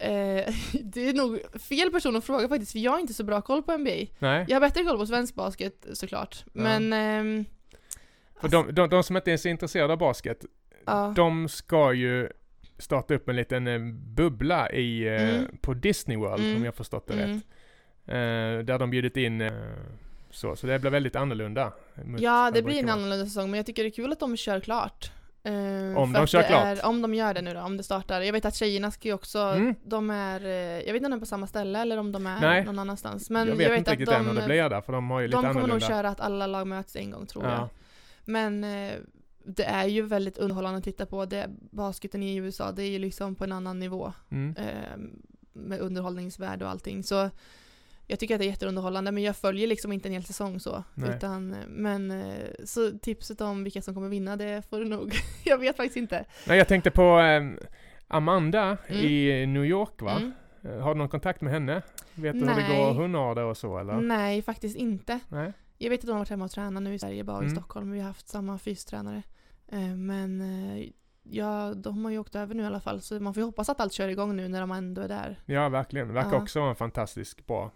Eh, 0.00 0.54
det 0.82 1.08
är 1.08 1.14
nog 1.14 1.60
fel 1.60 1.90
person 1.90 2.16
att 2.16 2.24
fråga 2.24 2.48
faktiskt, 2.48 2.72
för 2.72 2.78
jag 2.78 2.92
har 2.92 2.98
inte 2.98 3.14
så 3.14 3.24
bra 3.24 3.42
koll 3.42 3.62
på 3.62 3.78
NBA. 3.78 3.90
Nej. 4.18 4.44
Jag 4.48 4.54
har 4.56 4.60
bättre 4.60 4.84
koll 4.84 4.98
på 4.98 5.06
svensk 5.06 5.34
basket 5.34 5.86
såklart, 5.92 6.44
ja. 6.44 6.62
men... 6.62 6.92
Ehm, 6.92 7.44
för 8.40 8.48
de, 8.48 8.74
de, 8.74 8.88
de, 8.88 9.02
som 9.02 9.16
inte 9.16 9.32
är 9.32 9.36
så 9.36 9.48
intresserade 9.48 9.92
av 9.92 9.98
basket, 9.98 10.44
ja. 10.86 11.12
de 11.16 11.48
ska 11.48 11.92
ju 11.92 12.28
starta 12.78 13.14
upp 13.14 13.28
en 13.28 13.36
liten 13.36 13.66
eh, 13.66 13.78
bubbla 14.14 14.70
i, 14.70 15.06
eh, 15.06 15.34
mm. 15.34 15.56
på 15.60 15.74
Disney 15.74 16.16
World, 16.16 16.44
mm. 16.44 16.56
om 16.56 16.64
jag 16.64 16.74
förstått 16.74 17.06
det 17.06 17.14
mm. 17.14 17.30
rätt. 17.30 17.42
Eh, 18.06 18.64
där 18.64 18.78
de 18.78 18.90
bjudit 18.90 19.16
in 19.16 19.40
eh, 19.40 19.52
så, 20.30 20.56
så 20.56 20.66
det 20.66 20.78
blir 20.78 20.90
väldigt 20.90 21.16
annorlunda. 21.16 21.72
Ja, 22.18 22.50
det 22.54 22.62
blir 22.62 22.78
en 22.78 22.88
annorlunda 22.88 23.24
säsong, 23.24 23.50
men 23.50 23.58
jag 23.58 23.66
tycker 23.66 23.82
det 23.82 23.88
är 23.88 23.90
kul 23.90 24.12
att 24.12 24.20
de 24.20 24.36
kör 24.36 24.60
klart. 24.60 25.10
Uh, 25.46 25.98
om 25.98 26.12
de 26.12 26.26
kör 26.26 26.42
klart? 26.42 26.64
Är, 26.64 26.86
om 26.86 27.02
de 27.02 27.14
gör 27.14 27.34
det 27.34 27.42
nu 27.42 27.54
då, 27.54 27.60
om 27.60 27.76
det 27.76 27.82
startar. 27.82 28.20
Jag 28.20 28.32
vet 28.32 28.44
att 28.44 28.54
tjejerna 28.54 28.90
ska 28.90 29.08
ju 29.08 29.14
också, 29.14 29.38
mm. 29.38 29.74
de 29.84 30.10
är, 30.10 30.44
eh, 30.44 30.50
jag 30.86 30.92
vet 30.92 30.96
inte 30.96 31.06
om 31.06 31.10
de 31.10 31.16
är 31.16 31.20
på 31.20 31.26
samma 31.26 31.46
ställe 31.46 31.78
eller 31.78 31.96
om 31.96 32.12
de 32.12 32.26
är 32.26 32.40
Nej. 32.40 32.64
någon 32.64 32.78
annanstans. 32.78 33.30
Men 33.30 33.48
jag 33.48 33.56
vet, 33.56 33.64
jag 33.64 33.70
vet 33.70 33.78
inte 33.78 33.90
riktigt 33.90 34.08
än 34.08 34.26
hur 34.26 34.34
det 34.34 34.46
blir 34.46 34.68
där, 34.68 34.80
för 34.80 34.92
de 34.92 35.10
har 35.10 35.20
ju 35.20 35.26
lite 35.26 35.38
annorlunda. 35.38 35.60
De 35.60 35.68
kommer 35.68 35.80
nog 35.80 35.88
köra 35.88 36.08
att 36.08 36.20
alla 36.20 36.46
lag 36.46 36.66
möts 36.66 36.96
en 36.96 37.10
gång 37.10 37.26
tror 37.26 37.44
ja. 37.44 37.50
jag. 37.50 37.68
Men 38.24 38.64
eh, 38.64 38.92
det 39.44 39.64
är 39.64 39.86
ju 39.86 40.02
väldigt 40.02 40.38
underhållande 40.38 40.78
att 40.78 40.84
titta 40.84 41.06
på. 41.06 41.24
Det, 41.24 41.46
basketen 41.70 42.22
i 42.22 42.36
USA, 42.36 42.72
det 42.72 42.82
är 42.82 42.90
ju 42.90 42.98
liksom 42.98 43.34
på 43.34 43.44
en 43.44 43.52
annan 43.52 43.78
nivå. 43.78 44.12
Mm. 44.30 44.56
Eh, 44.58 44.98
med 45.52 45.80
underhållningsvärde 45.80 46.64
och 46.64 46.70
allting. 46.70 47.02
Så 47.02 47.30
jag 48.06 48.18
tycker 48.18 48.34
att 48.34 48.40
det 48.40 48.44
är 48.46 48.50
jätteunderhållande 48.50 49.12
men 49.12 49.22
jag 49.22 49.36
följer 49.36 49.66
liksom 49.66 49.92
inte 49.92 50.08
en 50.08 50.12
hel 50.12 50.24
säsong 50.24 50.60
så. 50.60 50.84
Utan, 51.16 51.56
men 51.68 52.10
eh, 52.10 52.48
så 52.64 52.90
tipset 52.90 53.40
om 53.40 53.64
vilka 53.64 53.82
som 53.82 53.94
kommer 53.94 54.08
vinna 54.08 54.36
det 54.36 54.62
får 54.70 54.78
du 54.78 54.84
nog, 54.84 55.14
jag 55.44 55.58
vet 55.58 55.76
faktiskt 55.76 55.96
inte. 55.96 56.24
Nej 56.46 56.58
jag 56.58 56.68
tänkte 56.68 56.90
på 56.90 57.20
eh, 57.20 57.68
Amanda 58.08 58.76
mm. 58.86 59.04
i 59.04 59.46
New 59.46 59.64
York 59.64 60.02
va? 60.02 60.16
Mm. 60.16 60.32
Eh, 60.62 60.82
har 60.82 60.94
du 60.94 60.98
någon 60.98 61.08
kontakt 61.08 61.40
med 61.40 61.52
henne? 61.52 61.82
Vet 62.14 62.32
du 62.32 62.44
Nej. 62.44 62.54
hur 62.54 62.62
det 62.62 62.76
går 62.76 62.94
hon 62.94 63.14
har 63.14 63.34
det 63.34 63.44
och 63.44 63.56
så 63.56 63.78
eller? 63.78 64.00
Nej 64.00 64.42
faktiskt 64.42 64.76
inte. 64.76 65.20
Nej. 65.28 65.52
Jag 65.78 65.90
vet 65.90 66.00
att 66.00 66.06
hon 66.06 66.12
har 66.12 66.18
varit 66.18 66.30
hemma 66.30 66.44
och 66.44 66.50
tränat 66.50 66.82
nu 66.82 66.94
i 66.94 66.98
Sverige, 66.98 67.24
bara 67.24 67.36
mm. 67.36 67.48
i 67.48 67.50
Stockholm. 67.50 67.90
Vi 67.90 68.00
har 68.00 68.06
haft 68.06 68.28
samma 68.28 68.58
fystränare. 68.58 69.22
Men 69.96 70.42
ja, 71.30 71.72
de 71.76 72.04
har 72.04 72.12
ju 72.12 72.18
åkt 72.18 72.34
över 72.34 72.54
nu 72.54 72.62
i 72.62 72.66
alla 72.66 72.80
fall, 72.80 73.00
så 73.00 73.20
man 73.20 73.34
får 73.34 73.40
ju 73.40 73.44
hoppas 73.44 73.68
att 73.68 73.80
allt 73.80 73.92
kör 73.92 74.08
igång 74.08 74.36
nu 74.36 74.48
när 74.48 74.60
de 74.60 74.70
ändå 74.70 75.02
är 75.02 75.08
där. 75.08 75.40
Ja, 75.46 75.68
verkligen. 75.68 76.14
Verkar 76.14 76.32
ja. 76.32 76.42
också 76.42 76.60
vara 76.60 76.70
en 76.70 76.76
fantastisk 76.76 77.46
bra. 77.46 77.70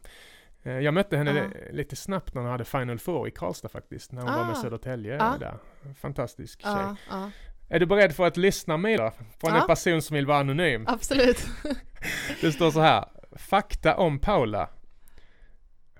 Eh, 0.62 0.72
jag 0.72 0.94
mötte 0.94 1.16
henne 1.16 1.34
ja. 1.34 1.72
lite 1.72 1.96
snabbt 1.96 2.34
när 2.34 2.42
hon 2.42 2.50
hade 2.50 2.64
Final 2.64 2.98
Four 2.98 3.28
i 3.28 3.30
Karlstad 3.30 3.68
faktiskt, 3.68 4.12
när 4.12 4.22
hon 4.22 4.30
ah. 4.30 4.36
var 4.36 4.44
med 4.44 4.56
ah. 4.56 4.62
Södertälje 4.62 5.16
ja. 5.16 5.36
där. 5.40 5.58
Fantastisk 5.94 6.62
tjej. 6.62 6.72
Ja, 6.72 6.96
ja. 7.10 7.30
Är 7.68 7.80
du 7.80 7.86
beredd 7.86 8.14
för 8.14 8.26
att 8.26 8.36
lyssna 8.36 8.76
med 8.76 8.98
då? 8.98 9.12
Från 9.40 9.56
en 9.56 9.66
person 9.66 10.02
som 10.02 10.14
vill 10.14 10.26
vara 10.26 10.38
anonym? 10.38 10.84
Absolut. 10.88 11.46
det 12.40 12.52
står 12.52 12.70
så 12.70 12.80
här. 12.80 13.04
Fakta 13.36 13.96
om 13.96 14.18
Paula. 14.18 14.68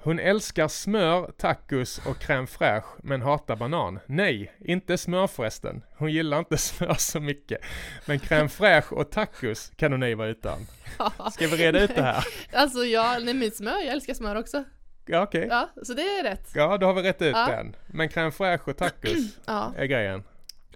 Hon 0.03 0.19
älskar 0.19 0.69
smör, 0.69 1.33
tacos 1.37 1.99
och 1.99 2.17
crème 2.17 2.47
fraîche 2.47 2.87
men 3.03 3.23
hatar 3.23 3.57
banan. 3.57 3.99
Nej, 4.07 4.53
inte 4.59 4.99
smör 4.99 5.27
förresten. 5.27 5.83
Hon 5.97 6.13
gillar 6.13 6.39
inte 6.39 6.57
smör 6.59 6.95
så 6.95 7.21
mycket. 7.21 7.61
Men 8.07 8.19
crème 8.19 8.49
fraîche 8.49 8.93
och 8.93 9.11
tacos 9.11 9.73
kan 9.77 9.93
hon 9.93 10.03
ej 10.03 10.15
vara 10.15 10.29
utan. 10.29 10.59
Ska 11.33 11.47
vi 11.47 11.57
reda 11.57 11.81
ut 11.81 11.95
det 11.95 12.03
här? 12.03 12.27
Alltså 12.53 12.85
ja, 12.85 13.19
nej 13.23 13.35
men 13.35 13.51
smör, 13.51 13.79
jag 13.79 13.87
älskar 13.87 14.15
smör 14.15 14.37
också. 14.37 14.65
Ja 15.07 15.23
okej. 15.23 15.47
Okay. 15.47 15.59
Ja, 15.59 15.83
så 15.83 15.95
det 15.95 16.03
är 16.03 16.23
rätt. 16.23 16.51
Ja, 16.55 16.79
då 16.79 16.87
har 16.87 16.95
vi 16.95 17.03
rätt 17.03 17.23
ut 17.23 17.33
ja. 17.35 17.47
den. 17.47 17.77
Men 17.87 18.09
crème 18.09 18.31
fraîche 18.31 18.71
och 18.71 18.77
tacos 18.77 19.19
ja. 19.47 19.73
är 19.77 19.85
grejen. 19.85 20.23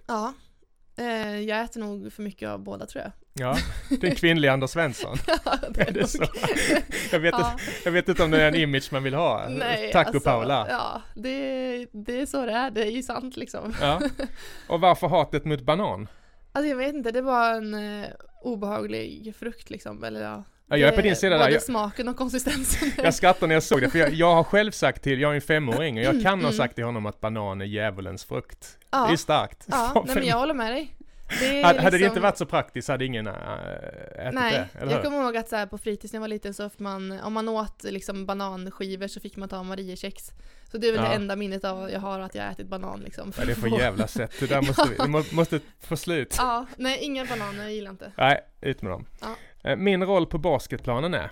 Ja. 0.07 0.33
Eh, 0.97 1.39
jag 1.39 1.61
äter 1.61 1.79
nog 1.79 2.13
för 2.13 2.23
mycket 2.23 2.49
av 2.49 2.59
båda 2.59 2.85
tror 2.85 3.03
jag. 3.03 3.11
Ja, 3.39 3.57
den 3.89 4.15
kvinnliga 4.15 4.53
Anders 4.53 4.69
Svensson. 4.69 5.17
ja, 5.27 5.57
det 5.69 5.81
är, 5.81 5.87
är 5.87 5.91
det 5.91 6.07
så? 6.07 6.23
jag, 7.11 7.19
vet 7.19 7.35
ja. 7.37 7.51
inte, 7.51 7.63
jag 7.83 7.91
vet 7.91 8.09
inte 8.09 8.23
om 8.23 8.31
det 8.31 8.41
är 8.41 8.47
en 8.47 8.55
image 8.55 8.91
man 8.91 9.03
vill 9.03 9.13
ha. 9.13 9.47
Nej, 9.49 9.91
Taco 9.91 10.07
alltså, 10.07 10.29
Paula. 10.29 10.67
Ja, 10.69 11.01
det, 11.15 11.87
det 11.91 12.21
är 12.21 12.25
så 12.25 12.45
det 12.45 12.51
är. 12.51 12.71
Det 12.71 12.81
är 12.81 12.91
ju 12.91 13.03
sant 13.03 13.37
liksom. 13.37 13.75
ja. 13.81 14.01
Och 14.67 14.81
varför 14.81 15.07
hatet 15.07 15.45
mot 15.45 15.61
banan? 15.61 16.07
Alltså 16.51 16.69
jag 16.69 16.77
vet 16.77 16.93
inte, 16.93 17.11
det 17.11 17.21
var 17.21 17.53
en 17.53 17.73
uh, 17.73 18.05
obehaglig 18.41 19.35
frukt 19.39 19.69
liksom. 19.69 20.03
Eller 20.03 20.21
ja. 20.21 20.43
Ja, 20.67 20.77
jag 20.77 20.89
är 20.89 20.95
på 20.95 21.01
din 21.01 21.15
sida 21.15 21.35
både 21.35 21.43
där. 21.43 21.51
Både 21.51 21.61
smaken 21.61 22.07
och 22.07 22.17
konsistensen. 22.17 22.91
jag 22.97 23.13
skrattar 23.13 23.47
när 23.47 23.55
jag 23.55 23.63
såg 23.63 23.81
det, 23.81 23.89
för 23.89 23.99
jag, 23.99 24.13
jag 24.13 24.35
har 24.35 24.43
själv 24.43 24.71
sagt 24.71 25.03
till, 25.03 25.21
jag 25.21 25.31
är 25.31 25.35
en 25.35 25.41
femåring 25.41 25.97
och 25.97 26.03
jag 26.03 26.21
kan 26.21 26.33
mm, 26.33 26.45
ha 26.45 26.51
sagt 26.51 26.75
till 26.75 26.83
honom 26.83 27.05
att 27.05 27.21
banan 27.21 27.61
är 27.61 27.65
djävulens 27.65 28.25
frukt. 28.25 28.77
Ja. 28.91 29.07
Det 29.07 29.13
är 29.13 29.17
starkt. 29.17 29.65
Ja, 29.67 30.03
nej, 30.05 30.15
men 30.15 30.25
jag 30.25 30.37
håller 30.37 30.53
med 30.53 30.71
dig. 30.71 30.95
Det 31.27 31.61
hade, 31.61 31.73
liksom... 31.73 31.91
det 31.91 31.97
inte 31.97 31.97
liksom- 31.97 32.21
varit 32.21 32.37
så 32.37 32.45
praktiskt 32.45 32.87
hade 32.87 33.05
ingen 33.05 33.27
äh, 33.27 33.33
ätit 33.33 34.33
Nej, 34.33 34.69
det, 34.73 34.85
Nej, 34.85 34.93
jag 34.93 35.03
kommer 35.03 35.23
ihåg 35.23 35.37
att 35.37 35.49
så 35.49 35.55
här, 35.55 35.65
på 35.65 35.77
fritids 35.77 36.13
när 36.13 36.17
jag 36.17 36.21
var 36.21 36.27
liten 36.27 36.53
så 36.53 36.69
fick 36.69 36.79
man, 36.79 37.19
om 37.19 37.33
man 37.33 37.49
åt 37.49 37.83
liksom 37.83 38.25
bananskivor 38.25 39.07
så 39.07 39.19
fick 39.19 39.35
man 39.35 39.49
ta 39.49 39.63
Mariekex. 39.63 40.31
Så 40.71 40.77
det 40.77 40.87
är 40.87 40.91
väl 40.91 41.01
ja. 41.03 41.09
det 41.09 41.15
enda 41.15 41.35
minnet 41.35 41.63
av 41.63 41.91
jag 41.91 41.99
har 41.99 42.19
att 42.19 42.35
jag 42.35 42.51
ätit 42.51 42.67
banan 42.67 42.99
liksom. 42.99 43.33
Ja, 43.37 43.45
det 43.45 43.51
är 43.51 43.55
för 43.55 43.67
jävla 43.79 44.07
sätt, 44.07 44.31
det 44.39 44.47
där 44.47 44.61
måste 44.61 44.89
vi, 44.89 44.95
vi 45.29 45.35
måste 45.35 45.59
få 45.79 45.97
slut. 45.97 46.35
Ja, 46.37 46.65
nej 46.77 46.99
inga 47.01 47.25
bananer, 47.25 47.63
jag 47.63 47.73
gillar 47.73 47.91
inte. 47.91 48.11
Nej, 48.17 48.39
ut 48.61 48.81
med 48.81 48.91
dem. 48.91 49.05
Ja. 49.21 49.35
Eh, 49.69 49.75
min 49.75 50.03
roll 50.03 50.25
på 50.25 50.37
basketplanen 50.37 51.13
är? 51.13 51.31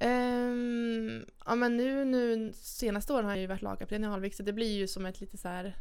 Um, 0.00 1.26
ja 1.46 1.54
men 1.54 1.76
nu, 1.76 2.04
nu 2.04 2.52
senaste 2.54 3.12
åren 3.12 3.24
har 3.24 3.32
jag 3.32 3.40
ju 3.40 3.46
varit 3.46 3.62
lagkapten 3.62 4.04
i 4.04 4.06
Alvik 4.06 4.34
så 4.34 4.42
det 4.42 4.52
blir 4.52 4.76
ju 4.76 4.88
som 4.88 5.06
ett 5.06 5.20
lite 5.20 5.36
så 5.36 5.48
här 5.48 5.76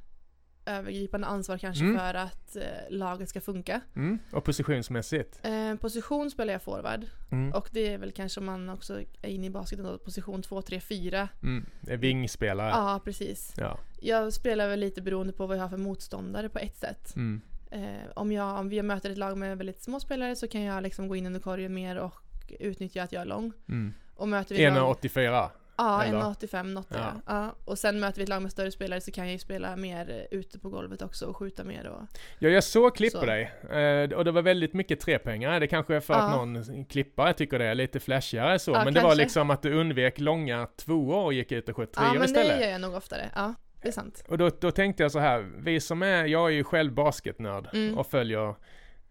övergripande 0.66 1.28
ansvar 1.28 1.58
kanske 1.58 1.84
mm. 1.84 1.98
för 1.98 2.14
att 2.14 2.56
eh, 2.56 2.64
laget 2.90 3.30
ska 3.30 3.42
funka. 3.42 3.82
Mm. 3.96 4.20
Och 4.32 4.44
positionsmässigt? 4.44 5.40
Eh, 5.44 5.76
position 5.76 6.32
spelar 6.32 6.54
jag 6.54 6.62
forward. 6.62 7.06
Mm. 7.32 7.54
Och 7.54 7.70
det 7.72 7.94
är 7.94 7.98
väl 7.98 8.12
kanske 8.12 8.40
om 8.40 8.46
man 8.46 8.70
också 8.70 9.00
är 9.22 9.30
inne 9.30 9.48
i 9.48 9.50
basketen 9.50 9.86
då, 9.86 9.98
position 9.98 10.42
2, 10.42 10.62
3, 10.62 10.80
4. 10.80 11.30
Mm. 11.44 11.66
Vingspelare? 11.82 12.70
Ja, 12.70 13.02
precis. 13.04 13.54
Ja. 13.58 13.80
Jag 14.02 14.34
spelar 14.34 14.68
väl 14.68 14.80
lite 14.80 15.02
beroende 15.02 15.34
på 15.34 15.48
vad 15.48 15.58
jag 15.58 15.62
har 15.62 15.70
för 15.70 15.78
motståndare 15.78 16.50
på 16.50 16.60
ett 16.60 16.78
sätt. 16.78 17.16
Mm. 17.16 17.42
Eh, 17.72 18.12
om, 18.16 18.32
jag, 18.32 18.60
om 18.60 18.70
vi 18.70 18.82
möter 18.82 19.10
ett 19.10 19.18
lag 19.18 19.38
med 19.38 19.58
väldigt 19.58 19.82
små 19.82 20.00
spelare 20.00 20.36
så 20.36 20.48
kan 20.48 20.62
jag 20.62 20.84
liksom 20.84 21.08
gå 21.08 21.16
in 21.16 21.26
under 21.26 21.40
korgen 21.40 21.74
mer 21.74 21.98
och 21.98 22.22
utnyttja 22.60 23.04
att 23.04 23.12
jag 23.12 23.22
är 23.22 23.26
lång. 23.26 23.52
Mm. 23.70 23.94
Och 24.16 24.28
möter 24.28 24.56
vi 24.56 24.62
1,84? 24.62 25.50
Ja, 25.78 26.04
Eller? 26.04 26.20
1,85 26.20 26.64
något 26.64 26.88
Ja. 26.90 26.98
ja. 27.00 27.22
ja. 27.28 27.56
Och 27.66 27.80
sen 27.80 28.00
möter 28.00 28.18
vi 28.18 28.24
ett 28.24 28.30
lag 28.30 28.42
med 28.42 28.52
större 28.52 28.72
spelare 28.72 29.02
så 29.02 29.12
kan 29.12 29.24
jag 29.26 29.34
ju 29.34 29.40
spela 29.40 29.76
mer 29.76 30.10
eh, 30.32 30.38
ute 30.40 30.60
på 30.60 30.70
golvet 30.70 31.02
också 31.02 31.26
och 31.26 31.38
skjuta 31.38 31.64
mer 31.64 31.88
och... 31.88 32.02
Ja, 32.40 32.50
jag 32.50 32.64
såg 32.64 32.96
klipp 32.96 33.14
på 33.14 33.20
Så. 33.20 33.26
dig. 33.26 33.52
Eh, 33.72 34.12
och 34.18 34.26
det 34.26 34.32
var 34.32 34.42
väldigt 34.42 34.74
mycket 34.74 35.00
trepoängare. 35.00 35.60
Det 35.60 35.68
kanske 35.68 35.96
är 35.96 36.00
för 36.00 36.14
att 36.14 36.32
Ja. 36.32 36.46
någon 36.46 36.86
klippare 36.86 37.34
tycker 37.34 37.60
det 37.60 37.66
är 37.66 37.76
lite 37.76 38.00
flashigare 38.00 38.60
så. 38.60 38.72
Ja, 38.72 38.84
men 38.86 38.94
det 38.94 39.00
var 39.02 39.10
kanske. 39.10 39.24
liksom 39.24 39.50
att 39.50 39.62
du 39.62 39.74
undvek 39.80 40.20
långa 40.20 40.68
tvåor 40.78 41.24
och 41.26 41.34
gick 41.34 41.52
ut 41.52 41.70
och 41.70 41.76
sköt 41.76 41.90
Ja, 41.96 42.02
treor 42.02 42.12
men 42.12 42.20
det 42.22 42.26
istället. 42.26 42.62
gör 42.62 42.68
jag 42.70 42.82
nog 42.82 42.94
oftare. 42.94 43.30
Ja, 43.36 43.54
det 43.82 43.88
är 43.88 43.92
sant. 43.92 44.24
Och 44.28 44.38
då, 44.38 44.50
då 44.60 44.72
tänkte 44.72 45.04
jag 45.04 45.12
så 45.12 45.20
här, 45.20 45.52
vi 45.58 45.80
som 45.80 46.04
är, 46.04 46.26
jag 46.26 46.46
är 46.50 46.54
ju 46.54 46.64
själv 46.64 46.94
basketnörd 46.94 47.68
Mm. 47.74 47.98
och 47.98 48.08
följer 48.08 48.56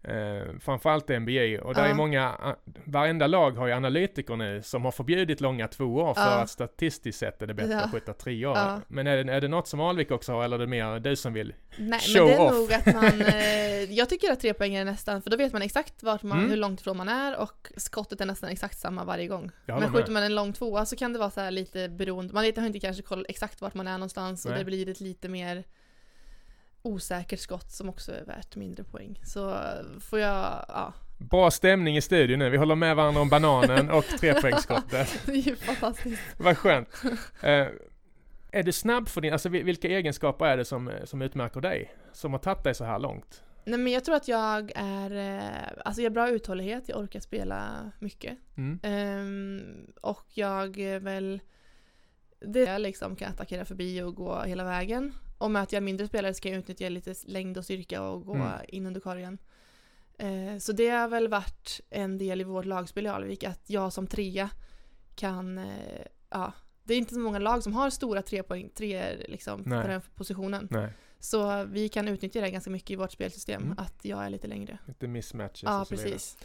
eh, 0.07 0.59
framförallt 0.59 1.07
NBA 1.09 1.61
och 1.63 1.73
där 1.73 1.81
Ja. 1.83 1.87
är 1.89 1.93
många, 1.93 2.29
a- 2.29 2.55
varenda 2.85 3.27
lag 3.27 3.51
har 3.51 3.67
ju 3.67 3.73
analytiker 3.73 4.35
nu 4.35 4.61
som 4.63 4.85
har 4.85 4.91
förbjudit 4.91 5.41
långa 5.41 5.67
tvåor 5.67 6.13
för 6.13 6.21
Ja. 6.21 6.27
att 6.41 6.49
statistiskt 6.49 7.19
sett 7.19 7.41
är 7.41 7.47
det 7.47 7.53
bättre 7.53 7.71
Ja. 7.71 7.79
att 7.81 7.91
skjuta 7.91 8.13
treor. 8.13 8.57
Ja. 8.57 8.81
Men 8.87 9.07
är 9.07 9.23
det, 9.23 9.33
är 9.33 9.41
det 9.41 9.47
något 9.47 9.67
som 9.67 9.79
Alvik 9.81 10.11
också 10.11 10.31
har 10.31 10.43
eller 10.43 10.55
är 10.55 10.59
det 10.59 10.67
mer 10.67 10.99
du 10.99 11.15
som 11.15 11.33
vill? 11.33 11.53
Nej, 11.77 11.99
Show 11.99 12.27
men 12.27 12.27
det 12.27 12.33
är 12.33 12.41
off. 12.41 12.53
nog 12.53 12.73
att 12.73 12.93
man... 12.95 13.21
Eh, 13.75 13.91
jag 13.93 14.09
tycker 14.09 14.31
att 14.31 14.39
tre 14.39 14.53
poäng 14.53 14.75
är 14.75 14.85
nästan, 14.85 15.21
för 15.21 15.29
då 15.29 15.37
vet 15.37 15.53
man 15.53 15.61
exakt 15.61 16.03
vart 16.03 16.23
man, 16.23 16.37
Mm. 16.37 16.49
hur 16.49 16.57
långt 16.57 16.79
ifrån 16.81 16.97
man 16.97 17.09
är 17.09 17.37
och 17.37 17.67
skottet 17.77 18.21
är 18.21 18.25
nästan 18.25 18.49
exakt 18.49 18.79
samma 18.79 19.03
varje 19.03 19.27
gång. 19.27 19.51
Håller 19.67 19.79
Men 19.79 19.93
skjuter 19.93 20.11
man 20.11 20.23
en 20.23 20.35
lång 20.35 20.53
tvåa 20.53 20.85
så 20.85 20.95
kan 20.95 21.13
det 21.13 21.19
vara 21.19 21.29
så 21.29 21.41
här 21.41 21.51
lite 21.51 21.89
beroende, 21.89 22.33
man 22.33 22.43
vet 22.43 22.57
har 22.57 22.65
inte 22.65 22.79
kanske 22.79 23.03
koll 23.03 23.25
exakt 23.29 23.61
vart 23.61 23.73
man 23.73 23.87
är 23.87 23.97
någonstans 23.97 24.45
och 24.45 24.51
Nej. 24.51 24.59
det 24.59 24.65
blir 24.65 25.03
lite 25.03 25.29
mer 25.29 25.63
osäkert 26.85 27.39
skott 27.39 27.71
som 27.71 27.89
också 27.89 28.11
är 28.11 28.25
värt 28.25 28.55
mindre 28.55 28.83
poäng. 28.83 29.19
Så 29.23 29.49
eh, 29.49 29.99
får 29.99 30.19
jag, 30.19 30.65
ja, 30.67 30.93
Bra 31.17 31.51
stämning 31.51 31.97
i 31.97 32.01
studion 32.01 32.39
nu, 32.39 32.49
vi 32.49 32.57
håller 32.57 32.75
med 32.75 32.95
varandra 32.95 33.21
om 33.21 33.29
bananen 33.29 33.89
och 33.89 34.05
trepoängsskottet. 34.05 35.21
det 35.25 35.31
är 35.31 35.35
ju 35.35 35.55
fantastiskt. 35.55 36.21
Vad 36.37 36.57
skönt. 36.57 36.89
Eh, 37.41 37.67
är 38.51 38.63
du 38.63 38.71
snabb 38.71 39.07
för 39.09 39.21
din, 39.21 39.33
alltså 39.33 39.49
vil- 39.49 39.63
vilka 39.63 39.87
egenskaper 39.87 40.45
är 40.45 40.57
det 40.57 40.65
som, 40.65 40.91
som 41.03 41.21
utmärker 41.21 41.61
dig? 41.61 41.95
Som 42.13 42.31
har 42.31 42.39
tagit 42.39 42.63
dig 42.63 42.75
så 42.75 42.83
här 42.83 42.99
långt? 42.99 43.43
Nej 43.65 43.79
men 43.79 43.93
jag 43.93 44.05
tror 44.05 44.15
att 44.15 44.27
jag 44.27 44.71
är, 44.75 45.37
eh, 45.37 45.71
alltså 45.85 46.01
jag 46.01 46.09
har 46.09 46.13
bra 46.13 46.29
uthållighet, 46.29 46.83
jag 46.89 46.99
orkar 46.99 47.19
spela 47.19 47.91
mycket. 47.99 48.37
Mm. 48.57 48.79
Ehm, 48.83 49.85
och 50.01 50.25
jag 50.29 50.79
är 50.79 50.99
väl, 50.99 51.41
det 52.39 52.59
jag 52.59 52.81
liksom 52.81 53.15
kan 53.15 53.31
attackera 53.31 53.65
förbi 53.65 54.01
och 54.01 54.15
gå 54.15 54.41
hela 54.41 54.63
vägen. 54.63 55.13
Och 55.37 55.51
möter 55.51 55.75
jag 55.77 55.83
mindre 55.83 56.07
spelare 56.07 56.33
ska 56.33 56.49
jag 56.49 56.57
utnyttja 56.57 56.89
lite 56.89 57.13
längd 57.25 57.57
och 57.57 57.63
styrka 57.63 58.01
och 58.01 58.25
gå 58.25 58.33
Mm. 58.35 58.51
in 58.67 58.85
under 58.85 59.01
korgen. 59.01 59.37
Eh, 60.17 60.57
så 60.59 60.71
det 60.71 60.89
har 60.89 61.07
väl 61.07 61.27
varit 61.27 61.81
en 61.89 62.17
del 62.17 62.41
i 62.41 62.43
vårt 62.43 62.65
lagspel 62.65 63.05
i 63.05 63.09
Alvik, 63.09 63.43
att 63.43 63.69
jag 63.69 63.93
som 63.93 64.07
trea 64.07 64.49
kan, 65.15 65.57
eh, 65.57 66.05
ja, 66.29 66.51
det 66.83 66.93
är 66.93 66.97
inte 66.97 67.13
så 67.13 67.19
många 67.19 67.39
lag 67.39 67.63
som 67.63 67.73
har 67.73 67.89
stora 67.89 68.21
tre 68.21 68.43
poäng, 68.43 68.69
tre 68.75 69.15
liksom 69.27 69.61
Nej. 69.65 69.81
på 69.81 69.87
den 69.87 70.01
positionen. 70.15 70.67
Nej, 70.71 70.89
Så 71.19 71.63
vi 71.63 71.89
kan 71.89 72.07
utnyttja 72.07 72.41
det 72.41 72.51
ganska 72.51 72.69
mycket 72.69 72.91
i 72.91 72.95
vårt 72.95 73.11
spelsystem, 73.11 73.63
Mm. 73.63 73.75
att 73.77 74.05
jag 74.05 74.25
är 74.25 74.29
lite 74.29 74.47
längre. 74.47 74.77
lite 74.85 75.07
mismatches 75.07 75.63
Ja, 75.63 75.81
och 75.81 75.87
så 75.87 75.95
vidare. 75.95 76.09
precis. 76.11 76.37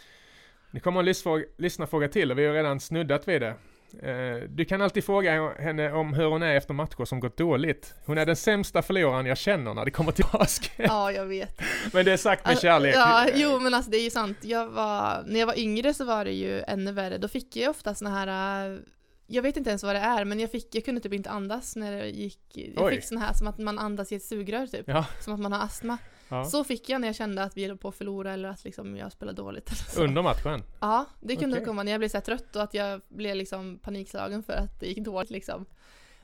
Nu 0.70 0.80
kommer 0.80 1.00
en 1.00 1.06
lyssnfråga, 1.06 1.44
lyssnarfråga 1.58 2.08
till 2.08 2.30
och 2.30 2.38
vi 2.38 2.46
har 2.46 2.54
redan 2.54 2.80
snuddat 2.80 3.28
vid 3.28 3.42
det. 3.42 3.56
Eh, 4.02 4.48
du 4.48 4.64
kan 4.64 4.82
alltid 4.82 5.04
fråga 5.04 5.52
henne 5.58 5.92
om 5.92 6.14
hur 6.14 6.24
hon 6.24 6.42
är 6.42 6.54
efter 6.54 6.74
matcher 6.74 7.04
som 7.04 7.20
gått 7.20 7.36
dåligt. 7.36 7.94
Hon 8.06 8.18
är 8.18 8.26
den 8.26 8.36
sämsta 8.36 8.82
förloraren 8.82 9.26
jag 9.26 9.38
känner 9.38 9.74
när 9.74 9.84
det 9.84 9.90
kommer 9.90 10.12
till 10.12 10.24
basket. 10.32 10.72
Ja, 10.78 11.12
jag 11.12 11.26
vet. 11.26 11.60
Men 11.92 12.04
det 12.04 12.12
är 12.12 12.16
sagt 12.16 12.44
med 12.44 12.50
Alltså, 12.50 12.62
kärlek. 12.62 12.94
Ja, 12.94 13.26
jo 13.34 13.58
men 13.58 13.74
alltså 13.74 13.90
det 13.90 13.96
är 13.96 14.04
ju 14.04 14.10
sant. 14.10 14.38
Jag 14.40 14.66
var, 14.68 15.24
när 15.26 15.40
jag 15.40 15.46
var 15.46 15.58
yngre 15.58 15.94
så 15.94 16.04
var 16.04 16.24
det 16.24 16.32
ju 16.32 16.60
ännu 16.60 16.92
värre. 16.92 17.18
Då 17.18 17.28
fick 17.28 17.56
jag 17.56 17.70
ofta 17.70 17.94
såna 17.94 18.10
här, 18.10 18.66
äh, 18.72 18.78
jag 19.26 19.42
vet 19.42 19.56
inte 19.56 19.70
ens 19.70 19.82
vad 19.82 19.94
det 19.94 20.00
är, 20.00 20.24
men 20.24 20.40
jag 20.40 20.50
fick, 20.50 20.74
jag 20.74 20.84
kunde 20.84 21.00
typ 21.00 21.12
inte 21.12 21.30
andas 21.30 21.76
när 21.76 21.92
det 21.96 22.06
gick, 22.08 22.40
jag 22.54 22.84
Oj. 22.84 22.94
fick 22.94 23.04
såna 23.04 23.20
här 23.20 23.32
som 23.32 23.46
att 23.46 23.58
man 23.58 23.78
andas 23.78 24.12
i 24.12 24.14
ett 24.14 24.22
sugrör 24.24 24.66
typ. 24.66 24.88
Ja. 24.88 25.06
Som 25.20 25.34
att 25.34 25.40
man 25.40 25.52
har 25.52 25.64
astma. 25.64 25.98
Ja. 26.30 26.44
Så 26.44 26.64
fick 26.64 26.88
jag 26.88 27.00
när 27.00 27.08
jag 27.08 27.14
kände 27.16 27.42
att 27.42 27.56
vi 27.56 27.66
höll 27.66 27.76
på 27.76 27.88
att 27.88 27.94
förlora 27.94 28.32
eller 28.32 28.48
att 28.48 28.64
liksom 28.64 28.96
jag 28.96 29.12
spelade 29.12 29.36
dåligt. 29.42 29.68
Eller 29.68 29.76
så. 29.90 30.04
Under 30.04 30.22
matchen? 30.22 30.62
Ja, 30.80 31.04
det 31.20 31.36
kunde 31.36 31.56
Okej. 31.56 31.66
komma 31.66 31.82
när 31.82 31.92
jag 31.92 31.98
blev 32.00 32.08
så 32.08 32.20
trött 32.20 32.56
och 32.56 32.62
att 32.62 32.74
jag 32.74 33.00
blev 33.08 33.36
liksom 33.36 33.78
panikslagen 33.78 34.42
för 34.42 34.52
att 34.52 34.80
det 34.80 34.86
gick 34.86 34.98
dåligt 35.04 35.30
liksom. 35.30 35.66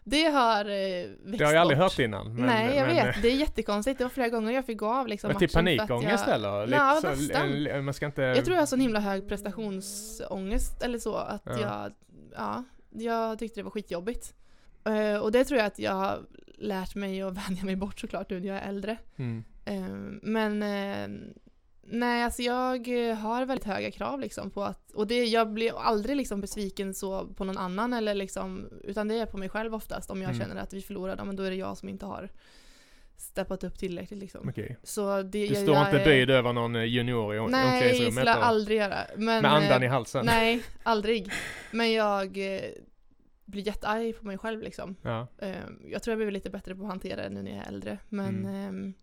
Det 0.09 0.25
har 0.25 0.65
eh, 0.65 1.07
växt 1.25 1.39
Det 1.39 1.45
har 1.45 1.53
jag 1.53 1.61
aldrig 1.61 1.79
bort. 1.79 1.83
hört 1.93 1.99
innan. 1.99 2.35
Men, 2.35 2.47
Nej, 2.47 2.77
jag 2.77 2.87
men, 2.87 2.97
vet. 3.07 3.23
Det 3.23 3.29
är 3.29 3.35
jättekonstigt. 3.37 3.99
Det 3.99 4.05
var 4.05 4.09
flera 4.11 4.29
gånger 4.29 4.53
jag 4.53 4.67
fick 4.67 4.79
gå 4.79 4.87
av 4.95 5.09
liksom 5.09 5.29
Men 5.29 5.39
till 5.39 5.47
att 5.49 5.53
panikångest 5.53 6.25
jag... 6.27 6.35
eller? 6.35 6.69
Ja, 6.69 6.99
så- 7.03 7.09
nästan. 7.09 7.67
en- 7.67 7.85
man 7.85 7.95
ska 7.95 8.07
inte... 8.07 8.23
Jag 8.23 8.45
tror 8.45 8.55
jag 8.55 8.63
har 8.63 8.67
sån 8.67 8.81
himla 8.81 9.01
hög 9.01 9.29
prestationsångest 9.29 10.83
eller 10.83 10.99
så 10.99 11.15
att 11.17 11.43
Ja. 11.45 11.61
jag, 11.61 11.93
ja, 12.37 12.65
jag 12.91 13.39
tyckte 13.39 13.61
det 13.61 13.65
var 13.65 13.71
skitjobbigt. 13.71 14.35
Eh, 14.85 15.19
och 15.19 15.33
det 15.33 15.45
tror 15.45 15.59
jag 15.59 15.67
att 15.67 15.79
jag 15.79 15.93
har 15.93 16.19
lärt 16.59 16.95
mig 16.95 17.23
att 17.23 17.35
vänja 17.49 17.65
mig 17.65 17.77
bort 17.77 18.01
såklart 18.01 18.31
nu 18.31 18.41
när 18.41 18.49
jag 18.49 18.57
är 18.57 18.69
äldre. 18.69 18.97
Mm. 19.17 19.45
Eh, 19.67 19.89
men 20.23 20.63
eh, 20.63 21.09
nej, 21.83 22.25
alltså 22.25 22.43
jag 22.43 22.89
har 23.17 23.47
väldigt 23.47 23.67
höga 23.67 23.91
krav 23.91 24.21
liksom 24.21 24.51
på 24.51 24.63
att, 24.65 24.93
och 24.93 25.07
det, 25.07 25.25
jag 25.25 25.53
blir 25.53 25.79
aldrig 25.81 26.17
liksom 26.17 26.41
besviken 26.41 26.95
så 26.95 27.27
på 27.27 27.45
någon 27.45 27.59
annan 27.59 27.93
eller 27.93 28.15
liksom, 28.15 28.69
utan 28.85 29.09
det 29.09 29.15
är 29.19 29.27
på 29.27 29.37
mig 29.39 29.49
själv 29.49 29.75
oftast. 29.75 30.11
Om 30.11 30.23
jag 30.23 30.31
Mm. 30.35 30.49
känner 30.49 30.63
att 30.63 30.73
vi 30.73 30.83
förlorade, 30.83 31.19
ja, 31.21 31.25
men 31.25 31.37
då 31.37 31.43
är 31.43 31.51
det 31.51 31.57
jag 31.57 31.77
som 31.79 31.89
inte 31.89 32.07
har 32.07 32.29
steppat 33.19 33.65
upp 33.65 33.79
tillräckligt 33.79 34.19
liksom. 34.21 34.49
Okej. 34.49 34.77
Så 34.83 35.23
det, 35.23 35.29
Du 35.29 35.39
jag, 35.47 35.57
står 35.57 35.75
jag 35.75 35.87
inte 35.89 36.05
böjd 36.05 36.31
över 36.31 36.53
någon 36.53 36.77
eh, 36.77 36.85
junior 36.85 37.35
i 37.35 37.39
om- 37.39 37.51
Nej, 37.51 37.61
det 37.65 37.73
omklädningsrummet? 37.75 38.15
skulle 38.15 38.31
jag 38.31 38.39
aldrig 38.43 38.79
göra. 38.79 38.97
Men, 39.17 39.43
Med 39.43 39.53
andan 39.53 39.83
eh, 39.83 39.87
i 39.87 39.89
halsen? 39.91 40.27
Nej, 40.27 40.63
aldrig. 40.83 41.31
Men 41.71 41.93
jag 41.93 42.55
eh, 42.55 42.61
blir 43.45 43.67
jättearg 43.67 44.19
på 44.21 44.27
mig 44.27 44.39
själv 44.39 44.63
liksom. 44.63 44.97
Ja. 45.03 45.27
Eh, 45.39 45.55
jag 45.91 46.03
tror 46.03 46.13
jag 46.13 46.19
blir 46.19 46.31
lite 46.31 46.51
bättre 46.51 46.75
på 46.77 46.83
att 46.83 46.89
hantera 46.89 47.23
det 47.23 47.29
nu 47.31 47.43
när 47.43 47.51
jag 47.57 47.65
är 47.65 47.69
äldre. 47.69 47.99
Men 48.09 48.47
Mm. 48.47 48.95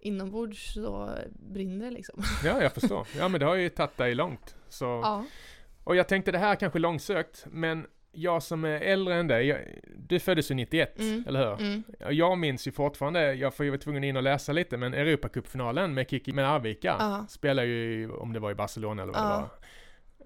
Inombords 0.00 0.72
så 0.74 1.18
brinner 1.52 1.84
det 1.84 1.90
liksom. 1.90 2.22
ja, 2.44 2.62
jag 2.62 2.72
förstår. 2.72 3.06
Ja, 3.18 3.28
men 3.28 3.40
det 3.40 3.46
har 3.46 3.54
ju 3.54 3.68
tagit 3.68 3.96
dig 3.96 4.14
långt. 4.14 4.56
Så... 4.68 4.84
Ja. 4.84 5.24
Och 5.84 5.96
jag 5.96 6.08
tänkte 6.08 6.32
det 6.32 6.38
här 6.38 6.50
är 6.50 6.56
kanske 6.56 6.78
långsökt, 6.78 7.46
men 7.50 7.86
jag 8.12 8.42
som 8.42 8.64
är 8.64 8.80
äldre 8.80 9.14
än 9.14 9.26
dig, 9.26 9.46
jag, 9.46 9.58
du 9.96 10.18
föddes 10.20 10.50
ju 10.50 10.54
91, 10.54 10.98
Mm. 10.98 11.24
eller 11.28 11.40
hur? 11.46 11.60
Mm. 11.66 11.82
Jag 12.10 12.38
minns 12.38 12.66
ju 12.68 12.72
fortfarande, 12.72 13.34
jag 13.34 13.54
får 13.54 13.64
ju 13.64 13.70
vara 13.70 13.80
tvungen 13.80 14.04
in 14.04 14.16
och 14.16 14.22
läsa 14.22 14.52
lite, 14.52 14.76
men 14.76 14.94
Europacupfinalen 14.94 15.94
med 15.94 16.10
Kiki 16.10 16.32
med 16.32 16.48
Arvika 16.50 16.96
Ja. 16.98 17.26
spelar 17.28 17.62
ju, 17.64 18.10
om 18.10 18.32
det 18.32 18.40
var 18.40 18.50
i 18.50 18.54
Barcelona 18.54 19.02
eller 19.02 19.12
vad 19.12 19.22
det 19.22 19.28
Ja. 19.28 19.40
var, 19.40 19.50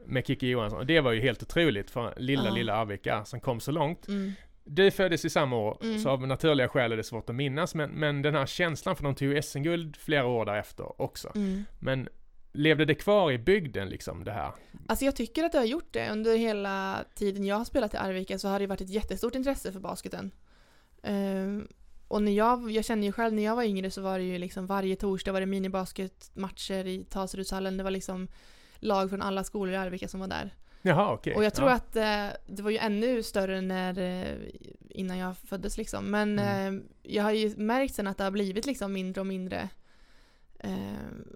med 0.06 0.26
Kiki 0.26 0.48
Johansson. 0.48 0.78
Och 0.78 0.86
det 0.86 1.00
var 1.00 1.12
ju 1.12 1.20
helt 1.20 1.42
otroligt 1.42 1.90
för 1.90 2.14
lilla, 2.16 2.50
lilla 2.50 2.74
Arvika 2.74 3.24
som 3.24 3.40
kom 3.40 3.60
så 3.60 3.70
långt. 3.72 4.08
Mm. 4.08 4.32
Du 4.64 4.90
föddes 4.90 5.24
i 5.24 5.30
samma 5.30 5.56
år, 5.56 5.78
Mm. 5.82 5.98
så 5.98 6.08
av 6.08 6.26
naturliga 6.26 6.68
skäl 6.68 6.92
är 6.92 6.96
det 6.96 7.04
svårt 7.04 7.30
att 7.30 7.36
minnas, 7.36 7.74
men, 7.74 7.90
men 7.90 8.22
den 8.22 8.34
här 8.34 8.46
känslan, 8.46 8.96
för 8.96 9.04
de 9.04 9.14
tog 9.14 9.28
ju 9.28 9.42
SM-guld 9.42 9.96
flera 9.96 10.26
år 10.26 10.44
därefter 10.46 11.02
också. 11.02 11.32
Mm. 11.34 11.64
Men 11.78 12.08
levde 12.52 12.84
det 12.84 12.94
kvar 12.94 13.32
i 13.32 13.38
bygden 13.38 13.88
liksom, 13.88 14.24
det 14.24 14.32
här? 14.32 14.52
Alltså 14.86 15.04
jag 15.04 15.16
tycker 15.16 15.44
att 15.44 15.52
det 15.52 15.58
har 15.58 15.64
gjort 15.64 15.92
det. 15.92 16.10
Under 16.10 16.36
hela 16.36 17.04
tiden 17.14 17.44
jag 17.44 17.56
har 17.56 17.64
spelat 17.64 17.94
i 17.94 17.96
Arvika 17.96 18.38
så 18.38 18.48
har 18.48 18.58
det 18.58 18.66
varit 18.66 18.80
ett 18.80 18.90
jättestort 18.90 19.34
intresse 19.34 19.72
för 19.72 19.80
basketen. 19.80 20.30
Ehm, 21.02 21.68
och 22.08 22.22
när 22.22 22.32
jag, 22.32 22.70
jag 22.70 22.84
känner 22.84 23.06
ju 23.06 23.12
själv 23.12 23.34
när 23.34 23.42
jag 23.42 23.56
var 23.56 23.62
yngre 23.62 23.90
så 23.90 24.02
var 24.02 24.18
det 24.18 24.24
ju 24.24 24.38
liksom 24.38 24.66
varje 24.66 24.96
torsdag 24.96 25.32
var 25.32 25.40
det 25.40 25.46
minibasketmatcher 25.46 26.86
i 26.86 27.04
Tasrudshallen. 27.10 27.76
Det 27.76 27.82
var 27.84 27.90
liksom 27.90 28.28
lag 28.78 29.10
från 29.10 29.22
alla 29.22 29.44
skolor 29.44 29.74
i 29.74 29.76
Arvika 29.76 30.08
som 30.08 30.20
var 30.20 30.28
där. 30.28 30.54
Jaha, 30.82 31.12
okej. 31.12 31.34
Och 31.34 31.44
jag 31.44 31.54
tror 31.54 31.68
ja. 31.68 31.74
att 31.74 31.96
eh, 31.96 32.26
det 32.46 32.62
var 32.62 32.70
ju 32.70 32.78
ännu 32.78 33.22
större 33.22 33.60
när, 33.60 33.98
eh, 33.98 34.36
innan 34.90 35.18
jag 35.18 35.36
föddes 35.36 35.78
liksom. 35.78 36.10
Men 36.10 36.38
Mm. 36.38 36.76
eh, 36.76 36.82
jag 37.02 37.22
har 37.22 37.32
ju 37.32 37.56
märkt 37.56 37.94
sen 37.94 38.06
att 38.06 38.18
det 38.18 38.24
har 38.24 38.30
blivit 38.30 38.66
liksom 38.66 38.92
mindre 38.92 39.20
och 39.20 39.26
mindre. 39.26 39.68
Eh, 40.58 40.72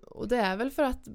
och 0.07 0.29
det 0.29 0.37
är 0.37 0.57
väl 0.57 0.71
för 0.71 0.83
att 0.83 1.09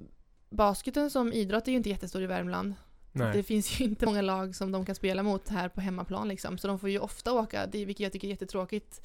basketen 0.50 1.10
som 1.10 1.34
idrott 1.34 1.68
är 1.68 1.72
ju 1.72 1.78
inte 1.78 1.90
jättestor 1.90 2.22
i 2.24 2.28
Värmland. 2.28 2.74
Nej. 3.12 3.32
Det 3.34 3.44
finns 3.44 3.80
ju 3.82 3.86
inte 3.90 4.06
många 4.06 4.22
lag 4.22 4.56
som 4.56 4.72
de 4.72 4.86
kan 4.86 4.96
spela 4.96 5.24
mot 5.24 5.50
här 5.50 5.70
på 5.70 5.82
hemmaplan 5.82 6.28
liksom. 6.28 6.58
Så 6.58 6.68
de 6.68 6.80
får 6.80 6.90
ju 6.90 7.00
ofta 7.00 7.34
åka, 7.34 7.66
vilket 7.72 8.00
jag 8.00 8.12
tycker 8.12 8.28
är 8.28 8.32
jättetråkigt, 8.32 9.02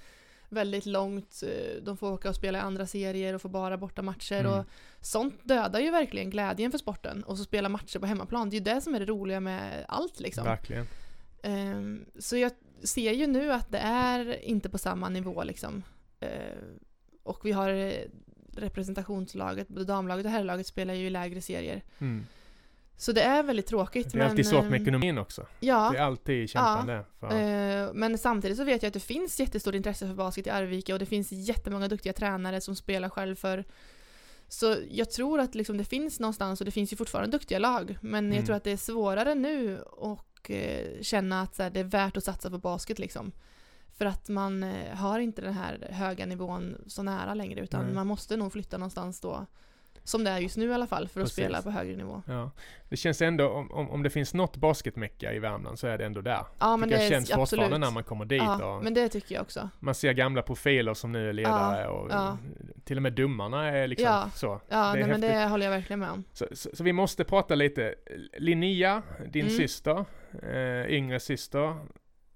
väldigt 0.49 0.87
långt. 0.87 1.43
eh, 1.43 1.83
De 1.83 1.97
får 1.97 2.13
åka 2.13 2.29
och 2.29 2.35
spela 2.35 2.59
i 2.59 2.61
andra 2.61 2.87
serier 2.87 3.35
och 3.35 3.43
får 3.43 3.49
bara 3.49 3.77
borta 3.77 4.03
matcher. 4.03 4.41
Mm. 4.41 4.53
Och 4.53 4.65
sånt 5.01 5.41
dödar 5.43 5.81
ju 5.81 5.91
verkligen 5.91 6.31
glädjen 6.31 6.71
för 6.71 6.79
sporten. 6.79 7.23
Och 7.25 7.39
så 7.39 7.45
spela 7.45 7.69
matcher 7.69 7.99
på 7.99 8.07
hemmaplan. 8.07 8.51
Det 8.51 8.55
är 8.57 8.59
ju 8.59 8.65
det 8.65 8.81
som 8.81 8.95
är 8.95 9.01
det 9.01 9.07
roliga 9.07 9.41
med 9.41 9.85
allt 9.89 10.21
liksom. 10.21 10.45
Verkligen. 10.45 10.87
Ehm, 11.43 12.05
så 12.19 12.37
jag 12.37 12.53
ser 12.83 13.13
ju 13.13 13.27
nu 13.27 13.53
att 13.53 13.73
det 13.73 13.79
är 13.79 14.45
inte 14.45 14.69
på 14.69 14.79
samma 14.79 15.09
nivå 15.09 15.45
liksom. 15.45 15.83
Ehm, 16.21 16.79
och 17.23 17.41
vi 17.45 17.53
har 17.53 17.71
eh, 17.71 17.93
representationslaget, 18.57 19.69
både 19.69 19.85
damlaget 19.85 20.27
och 20.27 20.33
herrlaget 20.33 20.67
spelar 20.67 20.95
ju 20.95 21.07
i 21.07 21.11
lägre 21.11 21.41
serier. 21.41 21.83
Mm. 21.99 22.27
Så 22.99 23.13
det 23.13 23.23
är 23.23 23.43
väldigt 23.43 23.67
tråkigt. 23.67 24.13
Det 24.13 24.19
är 24.19 24.25
alltid 24.25 24.47
svårt 24.47 24.65
med 24.65 24.75
ehm, 24.75 24.83
ekonomin 24.83 25.19
också. 25.19 25.47
Ja, 25.61 25.89
Det 25.93 25.99
är 25.99 26.03
alltid 26.03 26.51
kämpande. 26.51 27.05
För... 27.21 27.27
Eh, 27.87 27.93
Men 27.95 28.19
samtidigt 28.19 28.57
så 28.57 28.65
vet 28.65 28.83
jag 28.83 28.89
att 28.89 28.95
det 28.95 29.01
finns 29.01 29.41
jättestort 29.41 29.75
intresse 29.75 30.07
för 30.07 30.15
basket 30.15 30.47
i 30.47 30.51
Arvika 30.51 30.93
och 30.93 30.99
det 30.99 31.07
finns 31.07 31.33
jättemånga 31.33 31.89
duktiga 31.89 32.13
tränare 32.13 32.61
som 32.61 32.77
spelar 32.77 33.09
själv 33.09 33.35
för 33.37 33.65
så 34.49 34.77
jag 34.91 35.11
tror 35.11 35.41
att 35.41 35.55
liksom 35.55 35.79
det 35.79 35.85
finns 35.85 36.21
någonstans 36.21 36.61
och 36.61 36.65
det 36.65 36.71
finns 36.71 36.93
ju 36.93 36.97
fortfarande 36.97 37.31
duktiga 37.39 37.59
lag 37.59 37.99
men 38.01 38.25
Mm. 38.25 38.37
jag 38.37 38.47
tror 38.47 38.57
att 38.57 38.65
det 38.65 38.71
är 38.73 38.77
svårare 38.77 39.35
nu 39.35 39.79
och 39.81 40.51
eh, 40.51 41.03
känna 41.03 41.43
att 41.43 41.59
här, 41.59 41.71
det 41.71 41.81
är 41.81 41.85
värt 41.85 42.17
att 42.17 42.25
satsa 42.25 42.51
på 42.51 42.59
basket 42.59 42.99
liksom. 42.99 43.33
För 43.99 44.07
att 44.07 44.29
man 44.29 44.63
eh, 44.63 44.95
har 44.97 45.19
inte 45.19 45.43
den 45.43 45.55
här 45.55 45.89
höga 45.91 46.27
nivån 46.27 46.77
så 46.87 47.03
nära 47.03 47.35
längre 47.35 47.61
utan 47.61 47.85
Nej. 47.85 47.95
man 47.95 48.07
måste 48.07 48.37
nog 48.37 48.53
flytta 48.53 48.79
någonstans 48.79 49.21
då. 49.21 49.47
Som 50.07 50.25
det 50.25 50.31
är 50.31 50.39
just 50.39 50.57
nu 50.57 50.67
i 50.69 50.73
alla 50.75 50.87
fall 50.87 51.09
för 51.09 51.21
att 51.21 51.25
Precis. 51.25 51.45
spela 51.45 51.63
på 51.63 51.71
högre 51.71 51.97
nivå. 51.97 52.23
Ja. 52.27 52.51
Det 52.89 52.97
känns 52.97 53.23
ändå, 53.23 53.49
om, 53.49 53.71
om, 53.73 53.91
om 53.91 54.03
det 54.03 54.11
finns 54.11 54.35
något 54.35 54.57
basketmecka 54.57 55.33
i 55.33 55.39
Värmland 55.39 55.79
så 55.79 55.87
är 55.87 55.99
det 55.99 56.07
ändå 56.07 56.21
där. 56.21 56.45
Ja 56.59 56.77
men 56.77 56.89
det 56.89 56.95
är 56.97 57.09
känns 57.11 57.31
fortfarande 57.31 57.43
absolut. 57.65 57.81
när 57.81 57.91
man 57.91 58.05
kommer 58.05 58.25
dit 58.25 58.43
Ja, 58.43 58.81
men 58.83 58.95
det 58.95 59.09
tycker 59.09 59.35
jag 59.35 59.43
också. 59.43 59.69
man 59.81 59.95
ser 59.95 60.13
gamla 60.13 60.43
profiler 60.43 60.95
som 60.95 61.13
nu 61.13 61.29
är 61.29 61.33
ledare 61.33 61.83
Ja, 61.83 61.89
och 61.89 62.11
ja. 62.11 62.39
till 62.85 62.97
och 62.99 63.03
med 63.03 63.13
domarna 63.13 63.67
är 63.69 63.87
liksom 63.89 64.07
Ja. 64.07 64.31
så. 64.35 64.61
Ja, 64.69 64.93
Det 64.93 64.99
nej, 65.01 65.09
men 65.09 65.21
det 65.21 65.47
håller 65.49 65.67
jag 65.67 65.71
verkligen 65.73 66.01
med 66.01 66.11
om. 66.11 66.25
Så, 66.33 66.47
så. 66.53 66.71
så 66.75 66.85
vi 66.85 66.93
måste 66.93 67.25
prata 67.25 67.55
lite. 67.55 67.95
Linnea, 68.39 69.03
din 69.33 69.45
Mm. 69.47 69.57
syster, 69.57 70.05
eh, 70.43 70.87
yngre 70.97 71.21
syster, 71.21 71.77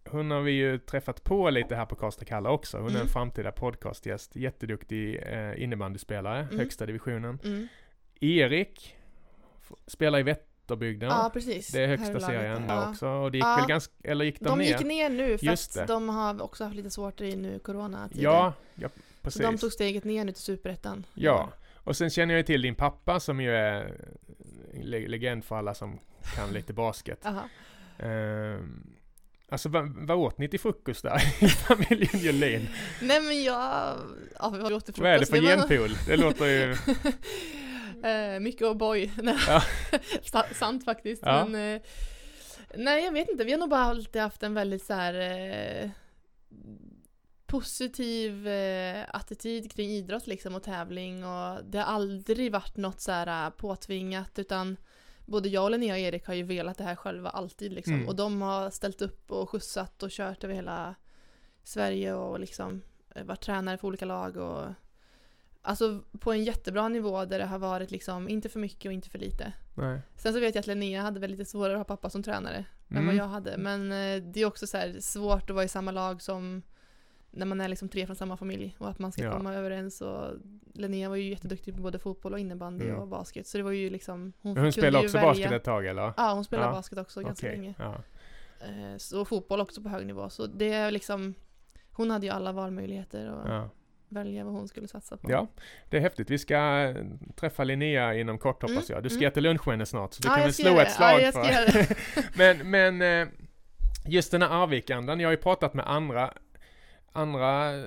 hon 0.09 0.31
har 0.31 0.41
vi 0.41 0.53
ju 0.53 0.79
träffat 0.79 1.25
på 1.25 1.51
lite 1.51 1.77
här 1.77 1.87
på 1.87 1.95
Karlstad 1.97 2.25
Kalla 2.25 2.51
också. 2.51 2.77
Hon 2.77 2.87
är 2.87 2.91
Mm. 2.91 3.03
en 3.03 3.09
framtida 3.09 3.53
podcastgäst, 3.53 4.37
jätteduktig 4.37 5.17
eh, 5.27 5.63
innebandyspelare, 5.63 6.39
Mm. 6.43 6.59
högsta 6.59 6.87
divisionen. 6.87 7.39
Mm. 7.45 7.69
Erik 8.21 8.97
spelar 9.87 10.19
i 10.19 10.23
Vätterbygden. 10.23 11.09
Ja, 11.09 11.31
precis. 11.33 11.69
Det 11.73 11.81
är 11.83 11.87
högsta 11.89 12.21
serien 12.21 12.67
där. 12.67 12.75
Ja. 12.75 12.91
också. 12.91 13.09
Och 13.09 13.33
det 13.33 13.39
gick 13.39 13.45
Ja. 13.45 13.57
väl 13.57 13.67
ganska, 13.69 13.95
eller 14.03 14.25
gick 14.25 14.41
de, 14.41 14.45
De 14.45 14.59
ner? 14.59 14.65
gick 14.65 14.87
ner 14.87 15.11
nu 15.11 15.29
Just 15.31 15.45
fast 15.47 15.75
det. 15.75 15.85
de 15.87 16.09
har 16.09 16.43
också 16.43 16.65
haft 16.65 16.77
lite 16.77 16.91
svårt 16.91 17.21
i 17.21 17.37
nu 17.37 17.59
corona 17.59 18.09
Ja, 18.15 18.53
ja 18.75 18.89
Så 18.89 18.95
precis. 19.23 19.43
de 19.43 19.59
tog 19.59 19.73
steget 19.73 20.05
ner 20.05 20.25
nu 20.25 20.33
till 20.33 20.43
superettan. 20.43 21.07
Ja, 21.15 21.51
och 21.75 21.97
sen 21.97 22.11
känner 22.11 22.35
jag 22.35 22.39
ju 22.39 22.45
till 22.45 22.63
din 22.63 22.75
pappa 22.75 23.21
som 23.21 23.41
ju 23.41 23.55
är 23.57 23.95
le- 24.75 25.09
legend 25.09 25.45
för 25.45 25.57
alla 25.57 25.75
som 25.75 25.99
kan 26.37 26.53
lite 26.53 26.73
basket. 26.73 27.19
Aha. 27.27 27.43
Alltså 29.51 29.69
vad, 29.69 30.07
vad 30.07 30.19
åt 30.19 30.39
ni 30.39 30.49
till 30.49 30.61
frukost 30.61 31.03
där 31.03 31.23
i 31.45 31.49
familjen 31.49 32.19
Julin? 32.19 32.69
Nej 33.03 33.21
men 33.21 33.43
jag... 33.43 33.97
Ja, 34.39 34.49
vad 34.51 34.73
åt 34.73 34.99
Vad 34.99 35.11
är 35.11 35.19
det 35.19 35.27
för 35.27 35.37
genpool? 35.37 35.91
Det 36.07 36.17
låter 36.17 36.47
ju... 36.47 36.77
Eh, 38.05 38.41
mycket 38.41 38.63
O'boy. 38.63 39.11
Ja. 39.47 39.63
Sa- 40.23 40.55
Sant 40.55 40.85
faktiskt. 40.85 41.23
Ja. 41.27 41.47
Men, 41.47 41.75
eh, 41.75 41.83
nej 42.75 43.05
jag 43.05 43.13
vet 43.13 43.29
inte, 43.29 43.45
vi 43.45 43.53
har 43.53 43.59
nog 43.59 43.69
bara 43.71 43.81
alltid 43.81 44.23
haft 44.23 44.43
en 44.43 44.55
väldigt 44.55 44.85
så 44.85 44.95
här 44.95 45.15
eh, 45.15 45.91
positiv 47.47 48.49
eh, 48.49 49.05
attityd 49.09 49.73
kring 49.73 49.91
idrott 49.91 50.27
liksom 50.27 50.55
och 50.55 50.63
tävling 50.63 51.25
och 51.25 51.65
det 51.65 51.79
har 51.79 51.85
aldrig 51.95 52.53
varit 52.53 52.77
något 52.77 53.01
så 53.01 53.13
här 53.13 53.47
eh, 53.47 53.51
påtvingat 53.51 54.39
utan 54.39 54.77
både 55.31 55.49
jag 55.49 55.65
och 55.65 55.71
Linnea 55.71 55.95
och 55.95 55.99
Erik 55.99 56.27
har 56.27 56.35
ju 56.35 56.43
velat 56.43 56.79
det 56.79 56.85
här 56.85 56.97
själva 56.97 57.31
alltid 57.31 57.73
liksom 57.73 57.95
Mm. 57.95 58.09
och 58.09 58.17
de 58.17 58.43
har 58.43 58.71
ställt 58.71 59.03
upp 59.03 59.31
och 59.31 59.51
skjutsat 59.51 60.03
och 60.03 60.11
kört 60.11 60.45
över 60.45 60.55
hela 60.55 60.95
Sverige 61.63 62.15
och 62.15 62.41
liksom 62.41 62.83
eh, 63.15 63.25
varit 63.25 63.41
tränare 63.41 63.79
för 63.79 63.89
olika 63.89 64.05
lag 64.05 64.37
och 64.37 64.65
Alltså 65.63 66.03
på 66.21 66.33
en 66.33 66.45
jättebra 66.45 66.89
nivå 66.89 67.25
där 67.25 67.39
det 67.39 67.45
har 67.47 67.59
varit 67.59 67.91
liksom 67.91 68.29
inte 68.29 68.49
för 68.49 68.61
mycket 68.61 68.87
och 68.87 68.93
inte 68.93 69.11
för 69.11 69.19
lite. 69.19 69.53
Nej. 69.75 70.01
Sen 70.17 70.33
så 70.33 70.41
vet 70.41 70.55
jag 70.55 70.61
att 70.61 70.67
Linnea 70.67 71.03
hade 71.03 71.21
väl 71.21 71.31
lite 71.31 71.45
svårare 71.45 71.73
att 71.73 71.79
ha 71.79 71.85
pappa 71.97 72.11
som 72.11 72.23
tränare 72.23 72.57
än 72.89 72.97
Mm. 72.97 73.07
vad 73.07 73.15
jag 73.15 73.25
hade. 73.29 73.57
Men 73.59 73.93
eh, 73.93 74.23
det 74.23 74.41
är 74.41 74.45
också 74.47 74.67
så 74.67 74.77
här 74.77 74.97
svårt 75.01 75.51
att 75.51 75.55
vara 75.57 75.65
i 75.65 75.69
samma 75.69 75.91
lag 75.91 76.23
som 76.23 76.63
när 77.31 77.47
man 77.47 77.61
är 77.61 77.69
liksom 77.69 77.89
tre 77.89 78.07
från 78.07 78.17
samma 78.17 78.37
familj 78.37 78.77
och 78.79 78.89
att 78.89 78.99
man 78.99 79.13
ska 79.13 79.23
Ja. 79.25 79.33
komma 79.33 79.55
överens 79.55 80.01
och 80.01 80.27
Linnea 80.75 81.09
var 81.09 81.17
ju 81.17 81.31
jätteduktig 81.31 81.77
på 81.77 81.83
både 81.83 81.99
fotboll 81.99 82.33
och 82.33 82.39
innebandy 82.39 82.85
Mm. 82.85 83.01
och 83.01 83.09
basket 83.09 83.47
så 83.47 83.59
det 83.59 83.65
var 83.65 83.71
ju 83.73 83.91
liksom 83.91 84.33
hon, 84.41 84.57
hon 84.57 84.65
ju 84.71 84.71
också 84.71 84.83
välja. 85.19 85.21
basket 85.21 85.53
ett 85.53 85.65
tag 85.65 85.87
eller? 85.87 86.13
Ja, 86.17 86.33
hon 86.35 86.45
spelar 86.45 86.65
Ja. 86.65 86.73
basket 86.73 86.99
också 86.99 87.23
ganska 87.23 87.47
länge. 87.47 87.75
Ja. 87.79 87.95
Eh, 88.61 88.97
Så 88.99 89.25
fotboll 89.25 89.61
också 89.61 89.83
på 89.83 89.89
hög 89.89 90.07
nivå 90.07 90.31
så 90.31 90.47
det 90.47 90.73
är 90.73 90.91
liksom 90.91 91.35
hon 91.93 92.11
hade 92.11 92.27
ju 92.27 92.33
alla 92.33 92.53
valmöjligheter 92.53 93.33
och 93.33 93.51
Ja. 93.51 93.71
välja 94.09 94.45
vad 94.45 94.53
hon 94.53 94.69
skulle 94.69 94.89
satsa 94.89 95.17
på. 95.17 95.31
ja, 95.31 95.47
det 95.91 95.97
är 95.97 96.01
häftigt. 96.01 96.31
Vi 96.31 96.39
ska 96.39 96.57
eh, 96.57 96.97
träffa 97.37 97.65
Linnea 97.65 98.15
inom 98.15 98.39
kort 98.39 98.63
hoppas 98.63 98.71
Mm, 98.91 98.95
jag. 98.97 99.03
Du 99.03 99.09
ska 99.09 99.19
mm. 99.19 99.29
äta 99.29 99.41
lunch 99.41 99.67
med 99.67 99.73
henne 99.73 99.87
snart 99.87 100.15
så 100.15 100.23
du 100.23 100.29
Ja, 100.29 100.35
kan 100.35 100.43
väl 100.45 100.53
slå 100.55 100.71
göra 100.71 100.83
ett 100.83 100.89
det. 100.89 100.93
slag 100.95 101.21
göra 101.21 101.65
det. 101.73 101.97
men, 102.37 102.71
men 102.71 103.23
eh, 103.23 103.29
just 104.07 104.31
den 104.31 104.43
här 104.43 104.63
Arvikandan, 104.63 105.21
jag 105.21 105.29
har 105.29 105.33
ju 105.33 105.37
pratat 105.37 105.75
med 105.75 105.91
andra 105.91 106.35
andra 107.13 107.77
eh, 107.79 107.85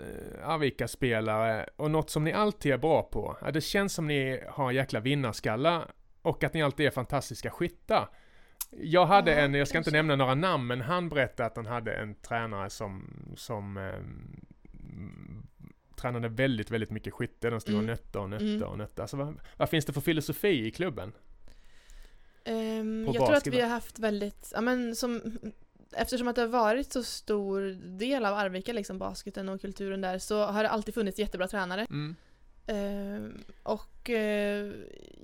Arvika-spelare 0.49 1.69
och 1.75 1.91
något 1.91 2.09
som 2.09 2.23
ni 2.23 2.33
alltid 2.33 2.71
är 2.71 2.77
bra 2.77 3.03
på. 3.03 3.37
Det 3.53 3.61
känns 3.61 3.93
som 3.93 4.07
ni 4.07 4.43
har 4.49 4.69
en 4.69 4.75
jäkla 4.75 4.99
vinnarskalla 4.99 5.87
och 6.21 6.43
att 6.43 6.53
ni 6.53 6.63
alltid 6.63 6.85
är 6.85 6.91
fantastiska 6.91 7.49
skyttar. 7.51 8.09
Jag 8.71 9.05
hade 9.05 9.31
Ja, 9.31 9.37
en, 9.37 9.53
jag 9.53 9.67
ska 9.67 9.77
inte 9.77 9.85
kanske. 9.91 9.97
nämna 9.97 10.15
några 10.15 10.35
namn, 10.35 10.67
men 10.67 10.81
han 10.81 11.09
berättade 11.09 11.47
att 11.47 11.55
han 11.55 11.65
hade 11.65 11.93
en 11.93 12.15
tränare 12.15 12.69
som, 12.69 13.13
som 13.35 13.77
ehm, 13.77 15.45
tränade 15.95 16.29
väldigt, 16.29 16.71
väldigt 16.71 16.91
mycket 16.91 17.13
skytte. 17.13 17.49
De 17.49 17.59
stod 17.59 17.75
och 17.75 17.79
Mm. 17.83 17.91
nötte 17.91 18.19
och 18.19 18.29
nötte 18.29 18.45
Mm. 18.45 18.63
och 18.63 18.77
nötte. 18.77 19.01
Alltså 19.01 19.17
vad, 19.17 19.39
vad 19.57 19.69
finns 19.69 19.85
det 19.85 19.93
för 19.93 20.01
filosofi 20.01 20.65
i 20.67 20.71
klubben? 20.71 21.11
På 21.11 22.51
jag 22.51 23.13
tror 23.13 23.23
att 23.23 23.29
basket 23.31 23.53
vi 23.53 23.61
har 23.61 23.69
haft 23.69 23.99
väldigt, 23.99 24.51
ja 24.55 24.61
men 24.61 24.95
som 24.95 25.21
Eftersom 25.95 26.27
att 26.27 26.35
det 26.35 26.41
har 26.41 26.47
varit 26.47 26.93
så 26.93 27.03
stor 27.03 27.61
del 27.97 28.25
av 28.25 28.33
Arvika, 28.33 28.73
liksom 28.73 28.97
basketen 28.97 29.49
och 29.49 29.61
kulturen 29.61 30.01
där, 30.01 30.19
så 30.19 30.45
har 30.45 30.63
det 30.63 30.69
alltid 30.69 30.93
funnits 30.93 31.19
jättebra 31.19 31.47
tränare. 31.47 31.81
Mm. 31.89 32.15
Ehm, 32.67 33.43
och 33.63 34.09
eh, 34.09 34.71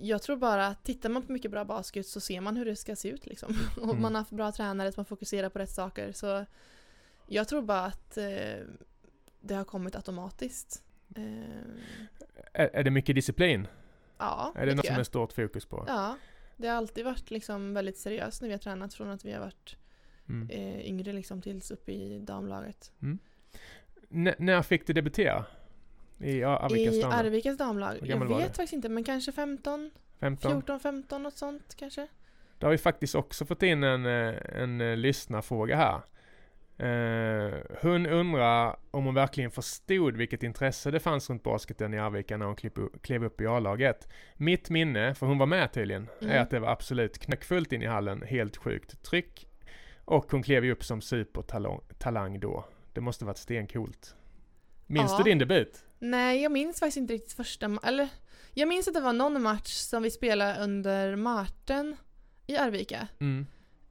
jag 0.01 0.21
tror 0.21 0.37
bara 0.37 0.67
att 0.67 0.83
tittar 0.83 1.09
man 1.09 1.21
på 1.23 1.31
mycket 1.31 1.51
bra 1.51 1.65
basket 1.65 2.07
så 2.07 2.19
ser 2.19 2.41
man 2.41 2.57
hur 2.57 2.65
det 2.65 2.75
ska 2.75 2.95
se 2.95 3.09
ut 3.09 3.25
liksom. 3.25 3.55
och 3.77 3.83
Mm. 3.89 4.01
man 4.01 4.15
har 4.15 4.21
haft 4.21 4.31
bra 4.31 4.51
tränare 4.51 4.91
som 4.91 5.05
fokuserar 5.05 5.49
på 5.49 5.59
rätt 5.59 5.71
saker. 5.71 6.11
Så 6.11 6.45
jag 7.27 7.47
tror 7.47 7.61
bara 7.61 7.85
att 7.85 8.17
eh, 8.17 8.59
det 9.41 9.55
har 9.55 9.63
kommit 9.63 9.95
automatiskt. 9.95 10.83
Ehm, 11.15 11.79
Är, 12.53 12.69
är 12.73 12.83
det 12.83 12.91
mycket 12.91 13.15
disciplin? 13.15 13.67
ja, 14.17 14.53
Är 14.55 14.65
det 14.65 14.75
något 14.75 14.81
tycker 14.83 14.93
som 14.93 14.99
är 14.99 15.03
stort 15.03 15.33
fokus 15.33 15.65
på? 15.65 15.83
Ja, 15.87 16.17
det 16.57 16.67
har 16.67 16.75
alltid 16.75 17.05
varit 17.05 17.31
liksom 17.31 17.73
väldigt 17.73 17.97
seriöst 17.97 18.41
när 18.41 18.47
vi 18.47 18.53
har 18.53 18.59
tränat 18.59 18.93
från 18.93 19.09
att 19.09 19.25
vi 19.25 19.31
har 19.31 19.39
varit 19.39 19.75
Mm. 20.29 20.49
eh, 20.49 20.87
yngre 20.89 21.13
liksom 21.13 21.41
tills 21.41 21.71
upp 21.71 21.89
i 21.89 22.19
damlaget. 22.19 22.91
N- 24.11 24.33
när 24.37 24.61
fick 24.61 24.87
du 24.87 24.93
debutera? 24.93 25.45
I 26.19 26.43
Ar- 26.43 26.57
Arvikas 26.65 26.95
I? 26.95 27.03
Arvikas 27.03 27.57
damlag? 27.57 27.97
Jag 28.03 28.19
vet 28.27 28.45
faktiskt 28.47 28.73
inte 28.73 28.89
men 28.89 29.03
kanske 29.03 29.31
15, 29.31 29.91
15? 30.19 30.51
14, 30.51 30.79
15 30.79 31.23
något 31.23 31.37
sånt 31.37 31.75
kanske. 31.75 32.07
Då 32.57 32.67
har 32.67 32.71
vi 32.71 32.77
faktiskt 32.77 33.15
också 33.15 33.45
fått 33.45 33.63
in 33.63 33.83
en, 33.83 34.05
eh, 34.05 34.35
en 34.61 34.81
eh, 34.81 34.97
lyssnarfråga 34.97 35.75
här. 35.75 36.01
Eh, 36.77 37.53
hon 37.81 38.05
undrar 38.05 38.75
om 38.91 39.05
hon 39.05 39.13
verkligen 39.13 39.51
förstod 39.51 40.17
vilket 40.17 40.43
intresse 40.43 40.91
det 40.91 40.99
fanns 40.99 41.29
runt 41.29 41.43
basketen 41.43 41.93
i 41.93 41.99
Arvika 41.99 42.37
när 42.37 42.45
hon 42.45 42.55
klev, 43.01 43.23
upp- 43.23 43.41
i 43.41 43.47
A-laget. 43.47 44.07
Mitt 44.37 44.69
minne, 44.69 45.15
för 45.15 45.25
hon 45.27 45.37
var 45.37 45.45
med 45.45 45.71
tydligen, 45.73 46.07
är 46.21 46.25
Mm. 46.25 46.41
att 46.41 46.49
det 46.49 46.59
var 46.59 46.69
absolut 46.69 47.17
knäckfullt 47.19 47.71
in 47.73 47.81
i 47.81 47.85
hallen, 47.85 48.21
helt 48.27 48.57
sjukt 48.57 49.03
tryck. 49.03 49.45
Och 50.09 50.31
hon 50.31 50.43
klev 50.43 50.65
ju 50.65 50.71
upp 50.71 50.83
som 50.83 51.01
supertalang 51.01 51.79
talang 51.97 52.39
då. 52.39 52.65
Det 52.93 53.01
måste 53.01 53.25
varit 53.25 53.37
stencoolt. 53.37 54.15
Minns 54.87 55.11
Ja. 55.11 55.17
du 55.17 55.23
din 55.23 55.37
debut? 55.37 55.83
Nej, 55.99 56.41
jag 56.41 56.51
minns 56.51 56.79
faktiskt 56.79 56.97
inte 56.97 57.13
riktigt 57.13 57.33
första 57.33 57.77
eller 57.83 58.09
jag 58.53 58.67
minns 58.67 58.87
att 58.87 58.93
det 58.93 58.99
var 59.01 59.13
någon 59.13 59.41
match 59.41 59.73
som 59.73 60.03
vi 60.03 60.11
spelade 60.11 60.63
under 60.63 61.15
Marten 61.15 61.95
i 62.47 62.57
Arvika. 62.57 63.07
Mm. 63.19 63.45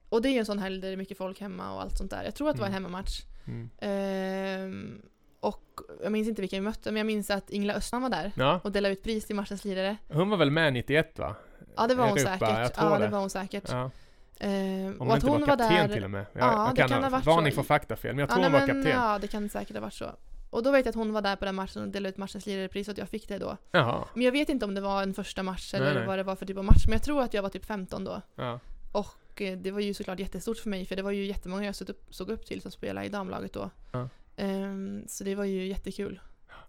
Och 0.09 0.21
det 0.21 0.29
är 0.29 0.31
ju 0.31 0.39
en 0.39 0.45
sån 0.45 0.59
helg 0.59 0.81
där 0.81 0.87
det 0.87 0.93
är 0.93 0.97
mycket 0.97 1.17
folk 1.17 1.39
hemma 1.41 1.73
och 1.73 1.81
allt 1.81 1.97
sånt 1.97 2.11
där. 2.11 2.23
Jag 2.23 2.35
tror 2.35 2.49
att 2.49 2.55
det 2.55 2.61
var 2.61 2.67
en 2.67 2.73
Mm. 2.73 2.83
hemmamatch. 2.83 3.21
Mm. 3.47 3.69
Ehm, 3.77 5.01
och 5.39 5.63
jag 6.03 6.11
minns 6.11 6.27
inte 6.27 6.41
vilka 6.41 6.55
vi 6.55 6.61
mötte, 6.61 6.91
men 6.91 6.97
jag 6.97 7.05
minns 7.07 7.29
att 7.29 7.49
Ingela 7.49 7.73
Östman 7.73 8.01
var 8.01 8.09
där 8.09 8.31
Ja, 8.35 8.59
och 8.63 8.71
delade 8.71 8.93
ut 8.93 9.03
pris 9.03 9.25
till 9.25 9.35
matchens 9.35 9.65
lirare. 9.65 9.97
hon 10.07 10.29
var 10.29 10.37
väl 10.37 10.51
med 10.51 10.73
91 10.73 11.19
va? 11.19 11.35
Ja, 11.77 11.87
det 11.87 11.95
var 11.95 12.07
hon 12.09 12.17
Europa, 12.17 12.37
säkert. 12.39 12.73
ja, 12.77 12.97
det. 12.97 13.05
det. 13.05 13.11
var 13.11 13.19
hon 13.19 13.29
säkert. 13.29 13.69
Ja. 13.69 13.91
Ehm, 14.39 15.01
Om 15.01 15.07
och 15.07 15.13
att 15.13 15.23
inte 15.23 15.31
hon 15.31 15.39
var 15.41 15.47
kapten 15.47 15.87
där... 15.87 15.93
till 15.95 16.03
och 16.03 16.11
med. 16.11 16.25
Jag, 16.33 16.43
Ja, 16.43 16.65
jag 16.65 16.75
det 16.75 16.81
kan 16.81 16.89
kan 16.89 17.03
ha 17.03 17.09
varit 17.09 17.25
varning 17.25 17.51
så. 17.51 17.55
för 17.55 17.63
faktafel, 17.63 18.11
men 18.15 18.19
jag 18.19 18.29
Ja, 18.29 18.33
tror 18.33 18.41
nej, 18.41 18.51
hon 18.51 18.59
var 18.59 18.67
men, 18.67 18.83
kapten. 18.83 19.01
Ja, 19.01 19.19
det 19.19 19.27
kan 19.27 19.49
säkert 19.49 19.75
ha 19.75 19.81
varit 19.81 19.93
så. 19.93 20.11
Och 20.49 20.63
då 20.63 20.71
vet 20.71 20.85
jag 20.85 20.89
att 20.89 20.95
hon 20.95 21.13
var 21.13 21.21
där 21.21 21.35
på 21.35 21.45
den 21.45 21.55
matchen 21.55 21.81
och 21.81 21.87
delade 21.89 22.09
ut 22.09 22.17
matchens 22.17 22.45
lirarepris 22.45 22.87
och 22.87 22.91
att 22.91 22.97
jag 22.97 23.09
fick 23.09 23.27
det 23.27 23.37
då. 23.37 23.57
Jaha. 23.71 24.05
Men 24.13 24.23
jag 24.23 24.31
vet 24.31 24.49
inte 24.49 24.65
om 24.65 24.75
det 24.75 24.81
var 24.81 25.03
en 25.03 25.13
första 25.13 25.43
match 25.43 25.73
eller 25.73 25.85
Nej, 25.85 25.93
nej. 25.95 26.07
vad 26.07 26.19
det 26.19 26.23
var 26.23 26.35
för 26.35 26.45
typ 26.45 26.57
av 26.57 26.63
match. 26.65 26.83
Men 26.85 26.93
jag 26.93 27.03
tror 27.03 27.21
att 27.21 27.33
jag 27.33 27.41
var 27.41 27.49
typ 27.49 27.65
15 27.65 28.03
då. 28.03 28.21
Ja. 28.35 28.59
Och 28.91 29.41
eh, 29.41 29.57
det 29.57 29.71
var 29.71 29.79
ju 29.79 29.93
såklart 29.93 30.19
jättestort 30.19 30.57
för 30.57 30.69
mig 30.69 30.85
för 30.85 30.95
det 30.95 31.01
var 31.01 31.11
ju 31.11 31.25
jättemånga 31.25 31.65
jag 31.65 31.75
såg 31.75 31.89
upp, 31.89 32.05
såg 32.09 32.29
upp 32.29 32.45
till 32.45 32.61
som 32.61 32.71
spelade 32.71 33.05
i 33.05 33.09
damlaget 33.09 33.53
då. 33.53 33.69
Ja. 33.91 34.09
Ehm, 34.37 35.03
så 35.07 35.23
det 35.23 35.35
var 35.35 35.43
ju 35.45 35.67
jättekul. 35.67 36.19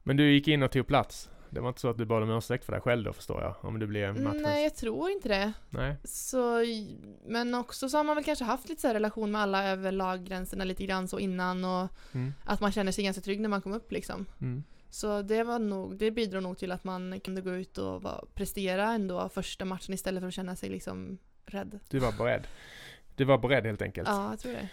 Men 0.02 0.16
du 0.16 0.32
gick 0.32 0.48
in 0.48 0.62
och 0.62 0.70
tog 0.70 0.86
plats? 0.86 1.30
Det 1.50 1.60
var 1.60 1.68
inte 1.68 1.80
så 1.80 1.88
att 1.90 1.98
du 1.98 2.04
bad 2.04 2.22
om 2.22 2.30
ursäkt 2.30 2.64
för 2.64 2.72
dig 2.72 2.80
själv 2.80 3.04
då 3.04 3.12
förstår 3.12 3.42
jag? 3.42 3.54
Om 3.60 3.78
du 3.78 3.86
blev 3.86 4.20
matchens... 4.20 4.42
Nej, 4.42 4.62
jag 4.62 4.74
tror 4.76 5.10
inte 5.10 5.28
det. 5.28 5.52
Nej. 5.70 5.96
Så, 6.04 6.58
men 7.26 7.54
också 7.54 7.88
så 7.88 7.96
har 7.96 8.04
man 8.04 8.14
väl 8.16 8.24
kanske 8.24 8.44
haft 8.44 8.68
lite 8.68 8.80
så 8.82 8.88
relation 8.88 9.30
med 9.30 9.40
alla 9.40 9.68
över 9.68 9.92
laggränserna 9.92 10.64
lite 10.64 10.86
grann 10.86 11.08
så 11.08 11.18
innan 11.18 11.64
och 11.64 11.88
Mm. 12.12 12.32
att 12.44 12.60
man 12.60 12.72
känner 12.72 12.92
sig 12.92 13.04
ganska 13.04 13.20
trygg 13.22 13.40
när 13.40 13.48
man 13.48 13.62
kom 13.62 13.72
upp 13.72 13.92
liksom. 13.92 14.26
Mm. 14.40 14.64
Så 14.90 15.22
det 15.22 15.42
var 15.44 15.58
nog, 15.58 15.96
det 15.96 16.10
bidrog 16.10 16.42
nog 16.42 16.58
till 16.58 16.72
att 16.72 16.84
man 16.84 17.20
kunde 17.20 17.40
gå 17.40 17.50
ut 17.54 17.78
och 17.78 18.02
vara, 18.02 18.24
prestera 18.34 18.92
ändå 18.92 19.28
första 19.28 19.64
matchen 19.64 19.94
istället 19.94 20.20
för 20.20 20.28
att 20.28 20.34
känna 20.34 20.56
sig 20.56 20.68
liksom 20.68 21.18
rädd. 21.46 21.78
Du 21.88 21.98
var 21.98 22.12
beredd. 22.12 22.46
Du 23.16 23.24
var 23.24 23.38
beredd 23.38 23.66
helt 23.66 23.82
enkelt. 23.82 24.08
Ja, 24.08 24.30
jag 24.30 24.38
tror 24.38 24.52
det. 24.52 24.68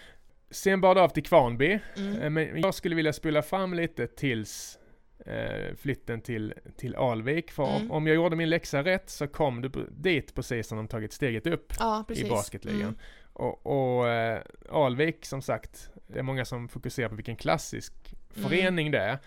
Sen 0.50 0.82
bar 0.82 0.96
det 0.96 1.02
av 1.02 1.10
till 1.10 1.24
Kvarnby. 1.24 1.80
Mm. 1.98 2.22
Eh, 2.22 2.30
Men 2.30 2.62
jag 2.62 2.74
skulle 2.76 2.96
vilja 2.96 3.14
spola 3.14 3.42
fram 3.42 3.74
lite 3.74 4.08
tills 4.08 4.80
eh, 5.26 5.76
flytten 5.76 6.22
till, 6.22 6.54
till 6.78 6.96
Alvik. 6.96 7.52
För 7.52 7.76
Mm. 7.78 7.92
om 7.92 8.08
jag 8.08 8.16
gjorde 8.16 8.36
min 8.36 8.50
läxa 8.50 8.84
rätt 8.84 9.10
så 9.10 9.28
kom 9.28 9.62
du 9.62 9.70
dit 9.92 10.36
precis 10.36 10.72
när 10.72 10.78
de 10.78 10.88
tagit 10.88 11.14
steget 11.14 11.48
upp 11.48 11.74
Ja, 11.80 12.06
i 12.10 12.30
basketligan. 12.30 12.82
Mm. 12.82 12.96
Och, 13.34 13.66
och 14.00 14.08
eh, 14.10 14.42
Alvik 14.72 15.26
som 15.26 15.42
sagt, 15.42 15.90
det 16.08 16.20
är 16.20 16.24
många 16.24 16.46
som 16.46 16.70
fokuserar 16.70 17.10
på 17.10 17.16
vilken 17.16 17.36
klassisk 17.36 17.94
Mm. 18.36 18.50
förening 18.50 18.92
det 18.92 19.00
är. 19.00 19.18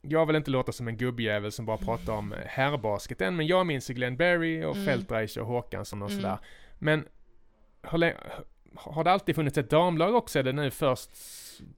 Jag 0.00 0.26
vill 0.26 0.36
inte 0.36 0.50
låta 0.50 0.72
som 0.72 0.88
en 0.88 0.96
gubbjävel 0.96 1.52
som 1.52 1.66
bara 1.66 1.76
pratar 1.76 2.12
om 2.12 2.34
herrbasketen, 2.46 3.36
men 3.36 3.46
jag 3.46 3.66
minns 3.66 3.90
ju 3.90 3.94
Glenn 3.94 4.16
Berry 4.16 4.64
och 4.64 4.74
Mm. 4.76 4.86
Feldreich 4.86 5.36
och 5.36 5.46
Håkansson 5.46 6.02
och 6.02 6.10
Mm. 6.10 6.22
sådär. 6.22 6.38
Men 6.78 7.04
har 8.78 9.04
det 9.04 9.12
alltid 9.12 9.34
funnits 9.34 9.58
ett 9.58 9.70
damlag 9.70 10.14
också 10.14 10.38
eller 10.38 10.52
nu 10.52 10.70
först? 10.70 11.10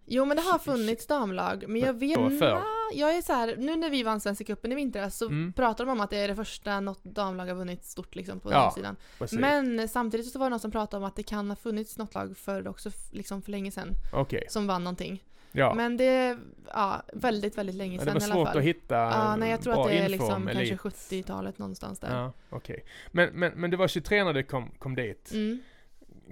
Jo 0.06 0.24
men 0.24 0.36
det 0.36 0.42
har 0.42 0.58
funnits 0.58 1.06
damlag, 1.06 1.64
men 1.68 1.80
jag 1.80 1.92
vet? 1.92 2.18
Nja, 2.18 2.62
Jag 2.94 3.16
är 3.16 3.22
så 3.22 3.32
här, 3.32 3.54
nu 3.58 3.76
när 3.76 3.90
vi 3.90 4.02
vann 4.02 4.20
Svenska 4.20 4.44
cupen 4.44 4.72
i 4.72 4.74
vintras 4.74 5.16
så 5.18 5.26
Mm. 5.26 5.52
pratar 5.52 5.84
de 5.86 5.90
om 5.92 6.00
att 6.00 6.10
det 6.10 6.16
är 6.16 6.28
det 6.28 6.36
första 6.36 6.80
något 6.80 7.04
damlag 7.04 7.46
har 7.46 7.54
vunnit 7.54 7.84
stort 7.84 8.14
liksom 8.14 8.40
på 8.40 8.52
Ja, 8.52 8.62
den 8.64 8.72
sidan. 8.72 8.96
Precis. 9.18 9.38
Men 9.38 9.88
samtidigt 9.88 10.26
så 10.32 10.38
var 10.38 10.46
det 10.46 10.50
någon 10.50 10.60
som 10.60 10.70
pratade 10.70 11.02
om 11.02 11.08
att 11.08 11.16
det 11.16 11.22
kan 11.22 11.48
ha 11.48 11.56
funnits 11.56 11.98
något 11.98 12.14
lag 12.14 12.36
förr 12.36 12.68
också, 12.68 12.90
liksom 13.12 13.42
för 13.42 13.50
länge 13.50 13.70
sedan, 13.70 13.94
Okej, 14.12 14.46
som 14.48 14.66
vann 14.66 14.84
någonting. 14.84 15.24
ja. 15.52 15.74
Men 15.74 15.96
det 15.96 16.04
är 16.04 16.38
ja, 16.74 17.02
väldigt, 17.12 17.58
väldigt 17.58 17.76
länge 17.76 17.98
sedan 17.98 18.06
det 18.06 18.12
var 18.12 18.20
i 18.20 18.24
alla 18.24 18.34
svårt 18.34 18.48
fall. 18.48 18.58
att 18.58 18.64
hitta 18.64 18.94
Ja, 18.96 19.36
nej 19.36 19.50
jag 19.50 19.62
tror 19.62 19.80
att 19.82 19.88
det 19.88 19.98
är 19.98 20.08
liksom 20.08 20.32
om 20.34 20.46
kanske 20.46 20.62
elit. 20.62 20.80
70-talet 20.80 21.58
någonstans 21.58 21.98
där. 21.98 22.16
Ja, 22.16 22.32
okej. 22.50 22.84
Men, 23.12 23.28
men, 23.32 23.52
men 23.52 23.70
du 23.70 23.76
var 23.76 23.88
23 23.88 24.24
när 24.24 24.32
du 24.32 24.42
kom, 24.42 24.70
kom 24.78 24.94
dit. 24.94 25.30
Mm. 25.32 25.58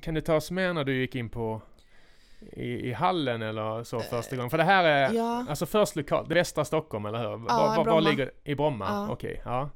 Kan 0.02 0.14
du 0.14 0.20
ta 0.20 0.34
oss 0.34 0.50
med 0.50 0.74
när 0.74 0.84
du 0.84 0.96
gick 1.00 1.14
in 1.14 1.28
på 1.28 1.62
i, 2.52 2.88
i 2.88 2.92
hallen 2.92 3.42
eller 3.42 3.84
så 3.84 3.96
Eh, 3.96 4.02
första 4.02 4.36
gången? 4.36 4.50
För 4.50 4.58
det 4.58 4.64
här 4.64 4.84
är, 4.84 5.12
Ja, 5.14 5.46
alltså 5.48 5.66
först 5.66 5.96
lokalt, 5.96 6.28
det 6.28 6.34
västra 6.34 6.64
Stockholm 6.64 7.06
eller 7.06 7.18
hur? 7.18 7.28
var, 7.28 7.36
i 7.36 7.40
var, 7.46 7.76
var 7.76 7.84
Bromma. 7.84 8.00
ligger? 8.00 8.30
I 8.44 8.54
Bromma? 8.54 8.84
Ja. 8.88 9.08
Okej, 9.12 9.42
ja. 9.44 9.70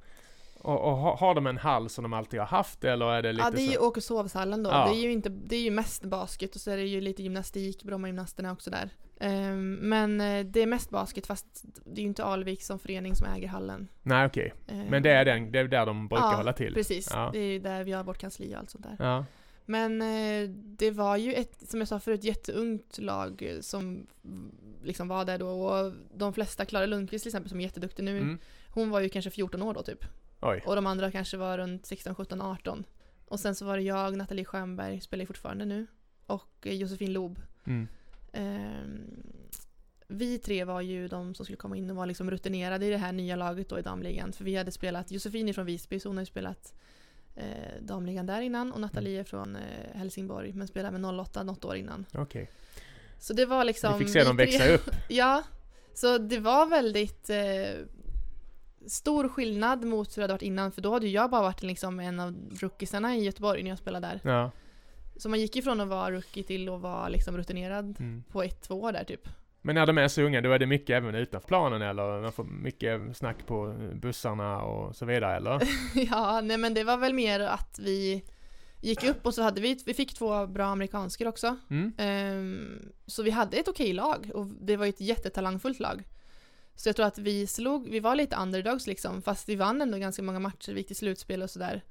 Och, 0.62 0.80
och 0.80 0.96
har, 0.96 1.35
de 1.35 1.46
en 1.46 1.59
hall 1.59 1.88
som 1.88 2.02
de 2.02 2.12
alltid 2.12 2.40
har 2.40 2.46
haft 2.46 2.85
eller 2.85 3.06
är 3.12 3.22
det 3.22 3.33
lite 3.33 3.44
ja 3.46 3.50
det 3.50 3.62
är 3.62 3.66
ju 3.66 3.72
så? 3.72 3.88
Åkeshovshallen 3.88 4.62
då. 4.62 4.70
Ja. 4.70 4.85
Det 4.88 4.96
är 4.96 5.02
ju 5.02 5.12
inte, 5.12 5.28
det 5.28 5.56
är 5.56 5.61
ju 5.62 5.70
mest 5.70 6.04
basket 6.04 6.54
och 6.54 6.61
så 6.61 6.70
är 6.70 6.76
det 6.76 6.83
ju 6.83 7.00
lite 7.00 7.22
gymnastik, 7.22 7.83
Brommagymnasterna 7.85 8.52
också 8.52 8.70
där. 8.70 8.90
Ehm, 9.20 9.74
men 9.74 10.20
eh, 10.20 10.44
det 10.46 10.61
är 10.62 10.66
mest 10.66 10.90
basket 10.90 11.26
fast 11.26 11.46
det 11.85 12.00
är 12.00 12.02
ju 12.02 12.09
inte 12.09 12.24
Alvik 12.24 12.62
som 12.62 12.78
förening 12.78 13.14
som 13.14 13.26
äger 13.26 13.48
hallen. 13.48 13.88
Nej 14.02 14.26
okej, 14.26 14.54
Ehm, 14.68 14.87
men 14.87 15.02
det 15.02 15.11
är, 15.11 15.24
den, 15.24 15.52
det 15.52 15.59
är 15.59 15.64
där 15.64 15.87
de 15.87 16.09
brukar 16.09 16.24
ja, 16.26 16.35
hålla 16.37 16.52
till? 16.52 16.74
Precis, 16.74 17.11
Ja. 17.12 17.30
det 17.33 17.38
är 17.38 17.52
ju 17.52 17.59
där 17.59 17.85
vi 17.85 17.92
har 17.92 18.04
vårt 18.04 18.18
kansli 18.18 18.54
och 18.54 18.59
allt 18.59 18.70
sånt 18.70 18.85
där. 18.85 18.96
Ja, 19.06 19.24
Men 19.66 20.02
eh, 20.02 20.50
det 20.50 20.90
var 20.90 21.16
ju 21.16 21.32
ett, 21.32 21.70
som 21.70 21.78
jag 21.80 21.88
sa 21.88 22.00
förut, 22.00 22.24
jätteungt 22.24 22.98
lag 22.98 23.42
eh, 23.42 23.60
som 23.60 24.06
mm, 24.24 24.52
liksom 24.84 25.08
var 25.08 25.24
där 25.24 25.38
då 25.38 25.48
och 25.48 25.92
de 26.14 26.32
flesta, 26.32 26.64
Klara 26.64 26.86
Lundqvist 26.86 27.22
till 27.22 27.30
exempel 27.30 27.50
som 27.50 27.60
är 27.60 27.64
jätteduktig 27.64 28.04
nu, 28.04 28.18
mm. 28.18 28.38
hon 28.68 28.90
var 28.90 29.00
ju 29.00 29.08
kanske 29.08 29.30
14 29.30 29.62
år 29.62 29.74
då 29.74 29.82
typ. 29.82 30.04
oj. 30.40 30.62
Och 30.66 30.74
de 30.76 30.86
andra 30.86 31.10
kanske 31.10 31.36
var 31.36 31.58
runt 31.58 31.86
16, 31.86 32.14
17, 32.14 32.40
18. 32.40 32.84
Och 33.26 33.40
sen 33.40 33.54
så 33.54 33.64
var 33.64 33.76
det 33.76 33.82
jag, 33.82 34.16
Nathalie 34.16 34.44
Stjernberg, 34.44 35.00
spelar 35.00 35.22
ju 35.22 35.26
fortfarande 35.26 35.64
nu, 35.64 35.86
och 36.26 36.52
eh, 36.62 36.74
Josefin 36.74 37.12
Lob. 37.12 37.40
Mm. 37.64 37.88
Ehm, 38.32 39.22
vi 40.08 40.38
tre 40.38 40.64
var 40.64 40.80
ju 40.80 41.08
de 41.08 41.34
som 41.34 41.44
skulle 41.44 41.56
komma 41.56 41.76
in 41.76 41.90
och 41.90 41.96
vara 41.96 42.06
liksom 42.06 42.30
rutinerade 42.30 42.86
i 42.86 42.90
det 42.90 42.96
här 42.96 43.12
nya 43.12 43.36
laget 43.36 43.68
då 43.68 43.78
i 43.78 43.82
damligan. 43.82 44.32
För 44.32 44.44
vi 44.44 44.56
hade 44.56 44.72
spelat, 44.72 45.10
Josefin 45.10 45.48
är 45.48 45.52
från 45.52 45.66
Visby 45.66 46.00
så 46.00 46.08
hon 46.08 46.16
har 46.16 46.22
ju 46.22 46.26
spelat 46.26 46.74
eh, 47.40 47.83
damligan 47.83 48.26
där 48.26 48.40
innan 48.40 48.72
och 48.72 48.81
Nathalie 48.81 49.20
är 49.20 49.24
från 49.24 49.57
eh, 49.57 49.62
Helsingborg 49.94 50.53
men 50.53 50.68
spelade 50.68 50.98
med 50.98 51.18
08 51.20 51.42
något 51.42 51.64
år 51.64 51.76
innan. 51.76 52.05
Okej. 52.14 52.50
Så 53.18 53.33
det 53.33 53.46
var 53.46 53.64
liksom... 53.64 53.92
Ni 53.92 53.98
fick 53.98 54.09
se 54.12 54.18
vi 54.18 54.24
dem 54.24 54.37
växa 54.37 54.68
upp? 54.68 54.90
Ja, 55.09 55.42
så 55.94 56.18
det 56.18 56.38
var 56.38 56.66
väldigt 56.66 57.31
eh, 57.31 57.37
stor 58.87 59.29
skillnad 59.29 59.85
mot 59.85 60.09
hur 60.16 60.20
det 60.20 60.22
hade 60.24 60.35
varit 60.35 60.42
innan 60.42 60.72
för 60.72 60.83
då 60.83 60.92
hade 60.92 61.09
jag 61.09 61.31
bara 61.31 61.42
varit 61.42 61.62
liksom 61.62 62.00
en 62.00 62.20
av 62.20 62.37
rookiesarna 62.61 63.16
i 63.16 63.24
Göteborg 63.24 63.62
när 63.62 63.70
jag 63.70 63.79
spelade 63.79 64.07
där. 64.07 64.31
Ja. 64.31 64.50
Så 65.16 65.29
man 65.29 65.40
gick 65.40 65.57
ifrån 65.57 65.81
att 65.81 65.88
vara 65.88 66.11
rookie 66.11 66.42
till 66.44 66.68
att 66.68 66.81
vara 66.81 67.09
liksom 67.09 67.37
rutinerad 67.37 67.96
Mm. 68.00 68.22
på 68.33 68.42
ett, 68.42 68.61
två 68.62 68.81
år 68.83 68.92
där 68.92 69.05
typ. 69.05 69.29
Men 69.62 69.74
när 69.74 69.86
de 69.86 69.98
är 69.98 70.08
så 70.08 70.22
unga, 70.22 70.40
då 70.40 70.52
är 70.52 70.58
det 70.58 70.66
mycket 70.66 70.96
även 70.96 71.14
utanför 71.14 71.48
planen 71.48 71.82
eller? 71.82 72.20
Man 72.22 72.32
får 72.32 72.44
mycket 72.44 73.16
snack 73.16 73.46
på 73.46 73.74
bussarna 73.94 74.62
och 74.62 74.96
så 74.96 75.06
vidare 75.06 75.36
eller? 75.36 75.62
ja, 76.10 76.40
nej 76.40 76.56
men 76.56 76.74
det 76.74 76.84
var 76.84 76.96
väl 76.96 77.14
mer 77.14 77.40
att 77.40 77.78
vi 77.78 78.24
gick 78.80 79.04
upp 79.04 79.26
och 79.26 79.34
så 79.34 79.42
hade 79.42 79.60
vi, 79.60 79.78
vi 79.86 79.94
fick 79.94 80.14
två 80.14 80.46
bra 80.46 80.66
amerikansker 80.66 81.28
också. 81.28 81.56
Mm. 81.70 81.92
Ehm, 81.98 82.92
så 83.06 83.22
vi 83.22 83.30
hade 83.30 83.56
ett 83.56 83.68
okej 83.68 83.92
lag 83.92 84.30
och 84.34 84.46
det 84.46 84.76
var 84.76 84.84
ju 84.84 84.90
ett 84.90 85.00
jättetalangfullt 85.00 85.80
lag. 85.80 86.02
Så 86.74 86.88
jag 86.88 86.96
tror 86.96 87.06
att 87.06 87.18
vi 87.18 87.46
slog, 87.46 87.90
vi 87.90 88.00
var 88.00 88.14
lite 88.14 88.36
underdogs 88.36 88.86
liksom, 88.86 89.22
fast 89.22 89.48
vi 89.48 89.56
vann 89.56 89.82
ändå 89.82 89.98
ganska 89.98 90.22
många 90.22 90.38
matcher, 90.38 90.72
vi 90.72 90.78
gick 90.78 90.86
till 90.86 90.96
slutspel 90.96 91.42
och 91.42 91.50
sådär. 91.50 91.84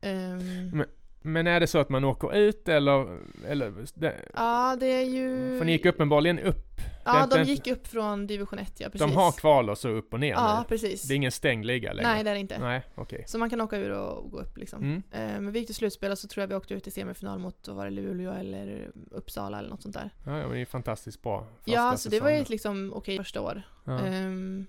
Ehm, 0.00 0.84
Men 1.22 1.46
är 1.46 1.60
det 1.60 1.66
så 1.66 1.78
att 1.78 1.88
man 1.88 2.04
åker 2.04 2.36
ut 2.36 2.68
eller? 2.68 3.18
eller 3.46 3.72
det, 3.94 4.14
ja, 4.34 4.76
det 4.80 4.86
är 4.86 5.04
ju... 5.04 5.58
för 5.58 5.64
ni 5.64 5.72
gick 5.72 5.86
uppenbarligen 5.86 6.38
upp. 6.38 6.80
Ja, 7.14 7.26
de 7.26 7.42
gick 7.42 7.66
upp 7.66 7.86
från 7.86 8.26
division 8.26 8.58
1, 8.58 8.80
ja 8.80 8.88
precis. 8.90 9.00
De 9.00 9.12
har 9.16 9.32
kval 9.32 9.70
och 9.70 9.78
så 9.78 9.88
upp 9.88 10.12
och 10.12 10.20
ner 10.20 10.30
Ja, 10.30 10.58
nu. 10.58 10.68
precis. 10.68 11.02
Det 11.02 11.14
är 11.14 11.16
ingen 11.16 11.32
stängd 11.32 11.64
liga 11.64 11.92
längre? 11.92 12.08
Nej, 12.12 12.24
det 12.24 12.30
är 12.30 12.34
det 12.34 12.40
inte. 12.40 12.58
Nej, 12.58 12.82
okej. 12.94 13.24
Så 13.26 13.38
man 13.38 13.50
kan 13.50 13.60
åka 13.60 13.76
ur 13.78 13.90
och 13.90 14.30
gå 14.30 14.40
upp 14.40 14.58
liksom. 14.58 14.82
Mm. 14.82 15.02
Eh, 15.12 15.40
Men 15.40 15.52
vi 15.52 15.58
gick 15.58 15.68
till 15.68 15.74
slutspel 15.74 16.10
och 16.12 16.18
så 16.18 16.28
tror 16.28 16.42
jag 16.42 16.48
vi 16.48 16.54
åkte 16.54 16.74
ut 16.74 16.86
i 16.86 16.90
semifinal 16.90 17.38
mot, 17.38 17.68
var 17.68 17.84
det, 17.84 17.90
Luleå 17.90 18.32
eller 18.32 18.90
Uppsala 19.10 19.58
eller 19.58 19.68
något 19.68 19.82
sånt 19.82 19.94
där. 19.94 20.10
Ja, 20.24 20.30
men 20.30 20.50
det 20.50 20.60
är 20.60 20.64
fantastiskt 20.66 21.22
bra. 21.22 21.46
Ja, 21.64 21.96
så 21.96 22.08
det 22.08 22.20
var 22.20 22.30
ju 22.30 22.36
ett 22.36 22.50
liksom 22.50 22.92
okej 22.94 23.16
första 23.16 23.40
år. 23.40 23.62
Ja. 23.84 23.98
Ehm, 24.00 24.66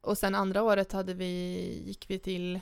och 0.00 0.18
sen 0.18 0.34
andra 0.34 0.62
året 0.62 0.92
hade 0.92 1.14
vi, 1.14 1.32
gick 1.86 2.10
vi 2.10 2.18
till 2.18 2.60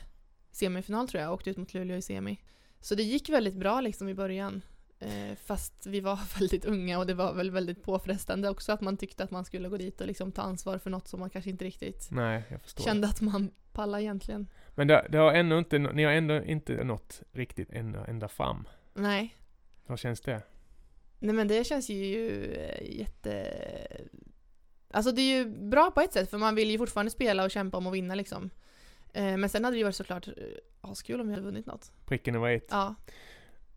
semifinal 0.51 1.09
tror 1.09 1.23
jag, 1.23 1.29
och 1.31 1.35
åkte 1.35 1.51
ut 1.51 1.57
mot 1.57 1.75
Luleå 1.75 1.97
i 1.97 2.03
semi. 2.03 2.41
Så 2.81 2.95
det 2.95 3.03
gick 3.03 3.29
väldigt 3.29 3.55
bra 3.55 3.81
liksom 3.81 4.09
i 4.09 4.15
början. 4.15 4.63
Eh, 5.01 5.35
fast 5.45 5.87
vi 5.87 6.01
var 6.01 6.19
väldigt 6.39 6.65
unga 6.65 6.99
och 6.99 7.07
det 7.07 7.15
var 7.15 7.35
väl 7.35 7.51
väldigt 7.51 7.83
påfrestande 7.83 8.49
också 8.51 8.73
att 8.73 8.81
man 8.81 8.97
tyckte 8.97 9.25
att 9.25 9.31
man 9.31 9.45
skulle 9.45 9.69
gå 9.69 9.77
dit 9.77 10.01
och 10.01 10.07
liksom 10.07 10.33
ta 10.33 10.43
ansvar 10.43 10.79
för 10.79 10.91
något 10.91 11.09
som 11.09 11.21
man 11.21 11.31
kanske 11.31 11.51
inte 11.51 11.65
riktigt 11.65 12.09
Nej, 12.11 12.43
jag 12.49 12.61
förstår. 12.63 12.85
kände 12.85 13.07
att 13.09 13.21
man 13.21 13.51
pallade 13.73 14.03
egentligen. 14.03 14.47
Men 14.75 14.87
det, 14.89 15.07
det 15.11 15.19
har 15.19 15.33
ändå 15.33 15.59
inte, 15.59 15.79
ni 15.79 16.05
har 16.05 16.13
ändå 16.13 16.43
inte 16.43 16.85
nått 16.85 17.23
riktigt 17.33 17.71
ända, 17.71 18.05
ända 18.07 18.29
fram. 18.29 18.69
Nej, 18.95 19.37
Hur 19.87 19.97
känns 19.97 20.21
det? 20.21 20.43
Nej 21.19 21.35
men 21.35 21.49
det 21.49 21.65
känns 21.67 21.89
ju 21.89 22.45
eh, 22.55 22.99
jätte... 22.99 23.49
Alltså 24.91 25.13
det 25.13 25.21
är 25.23 25.37
ju 25.39 25.45
bra 25.69 25.91
på 25.91 26.01
ett 26.01 26.13
sätt 26.13 26.31
för 26.31 26.39
man 26.39 26.55
vill 26.55 26.71
ju 26.71 26.79
fortfarande 26.79 27.11
spela 27.11 27.45
och 27.45 27.51
kämpa 27.51 27.77
om 27.77 27.87
att 27.87 27.95
vinna 27.95 28.15
liksom. 28.15 28.51
Eh, 29.13 29.37
Men 29.37 29.49
sen 29.49 29.65
hade 29.65 29.75
det 29.75 29.79
ju 29.79 29.85
varit 29.85 29.97
såklart 29.97 30.29
askul 30.81 31.21
om 31.21 31.27
vi 31.29 31.33
hade 31.35 31.45
vunnit 31.47 31.67
något. 31.67 31.93
Pricken 32.07 32.35
över 32.35 32.51
ett. 32.51 32.67
Ja, 32.71 32.95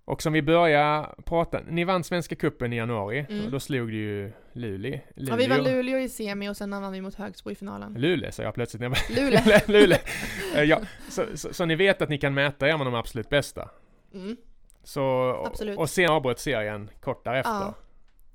Och 0.07 0.21
som 0.21 0.33
vi 0.33 0.41
börjar 0.41 1.15
prata, 1.25 1.59
ni 1.69 1.83
vann 1.83 2.03
Svenska 2.03 2.35
Cupen 2.35 2.73
i 2.73 2.75
januari 2.77 3.25
Mm. 3.29 3.45
och 3.45 3.51
då 3.51 3.59
slog 3.59 3.87
du 3.87 3.95
ju 3.97 4.31
Luleå. 4.53 4.99
Luleå. 5.15 5.31
ja 5.31 5.35
vi 5.35 5.47
vann 5.47 5.63
Luleå 5.63 5.97
i 5.99 6.09
semi 6.09 6.49
och 6.49 6.57
sen 6.57 6.69
vann 6.71 6.91
vi 6.91 7.01
mot 7.01 7.15
Högsbo 7.15 7.51
i 7.51 7.55
finalen. 7.55 7.93
Luleå 7.93 8.31
sa 8.31 8.43
jag 8.43 8.53
plötsligt. 8.53 8.81
när 8.81 8.89
jag 8.89 9.17
Luleå! 9.17 9.59
Luleå. 9.67 9.97
Eh, 10.55 10.63
ja, 10.63 10.79
så, 11.09 11.23
så, 11.35 11.53
så 11.53 11.65
ni 11.65 11.75
vet 11.75 12.01
att 12.01 12.09
ni 12.09 12.17
kan 12.17 12.33
mäta 12.33 12.67
er 12.69 12.77
med 12.77 12.87
de 12.87 12.95
absolut 12.95 13.29
bästa. 13.29 13.69
Mm, 14.13 14.37
Så, 14.83 15.01
Absolut. 15.45 15.77
och 15.77 15.89
sen 15.89 16.09
avbröt 16.09 16.39
serien 16.39 16.89
kort 17.01 17.23
därefter. 17.25 17.51
Ja. 17.51 17.73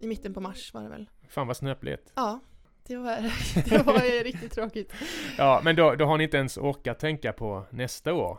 I 0.00 0.06
mitten 0.06 0.34
på 0.34 0.40
mars 0.40 0.74
var 0.74 0.82
det 0.82 0.88
väl. 0.88 1.06
Fan 1.28 1.46
vad 1.46 1.56
snöpligt. 1.56 2.12
Ja, 2.14 2.40
det 2.86 2.96
var, 2.96 3.16
det 3.70 3.86
var 3.86 4.24
riktigt 4.24 4.52
tråkigt. 4.52 4.92
Ja, 5.38 5.60
men 5.64 5.76
då, 5.76 5.94
då 5.94 6.04
har 6.04 6.18
ni 6.18 6.24
inte 6.24 6.36
ens 6.36 6.58
orkat 6.58 6.98
tänka 6.98 7.32
på 7.32 7.64
nästa 7.70 8.12
år. 8.12 8.38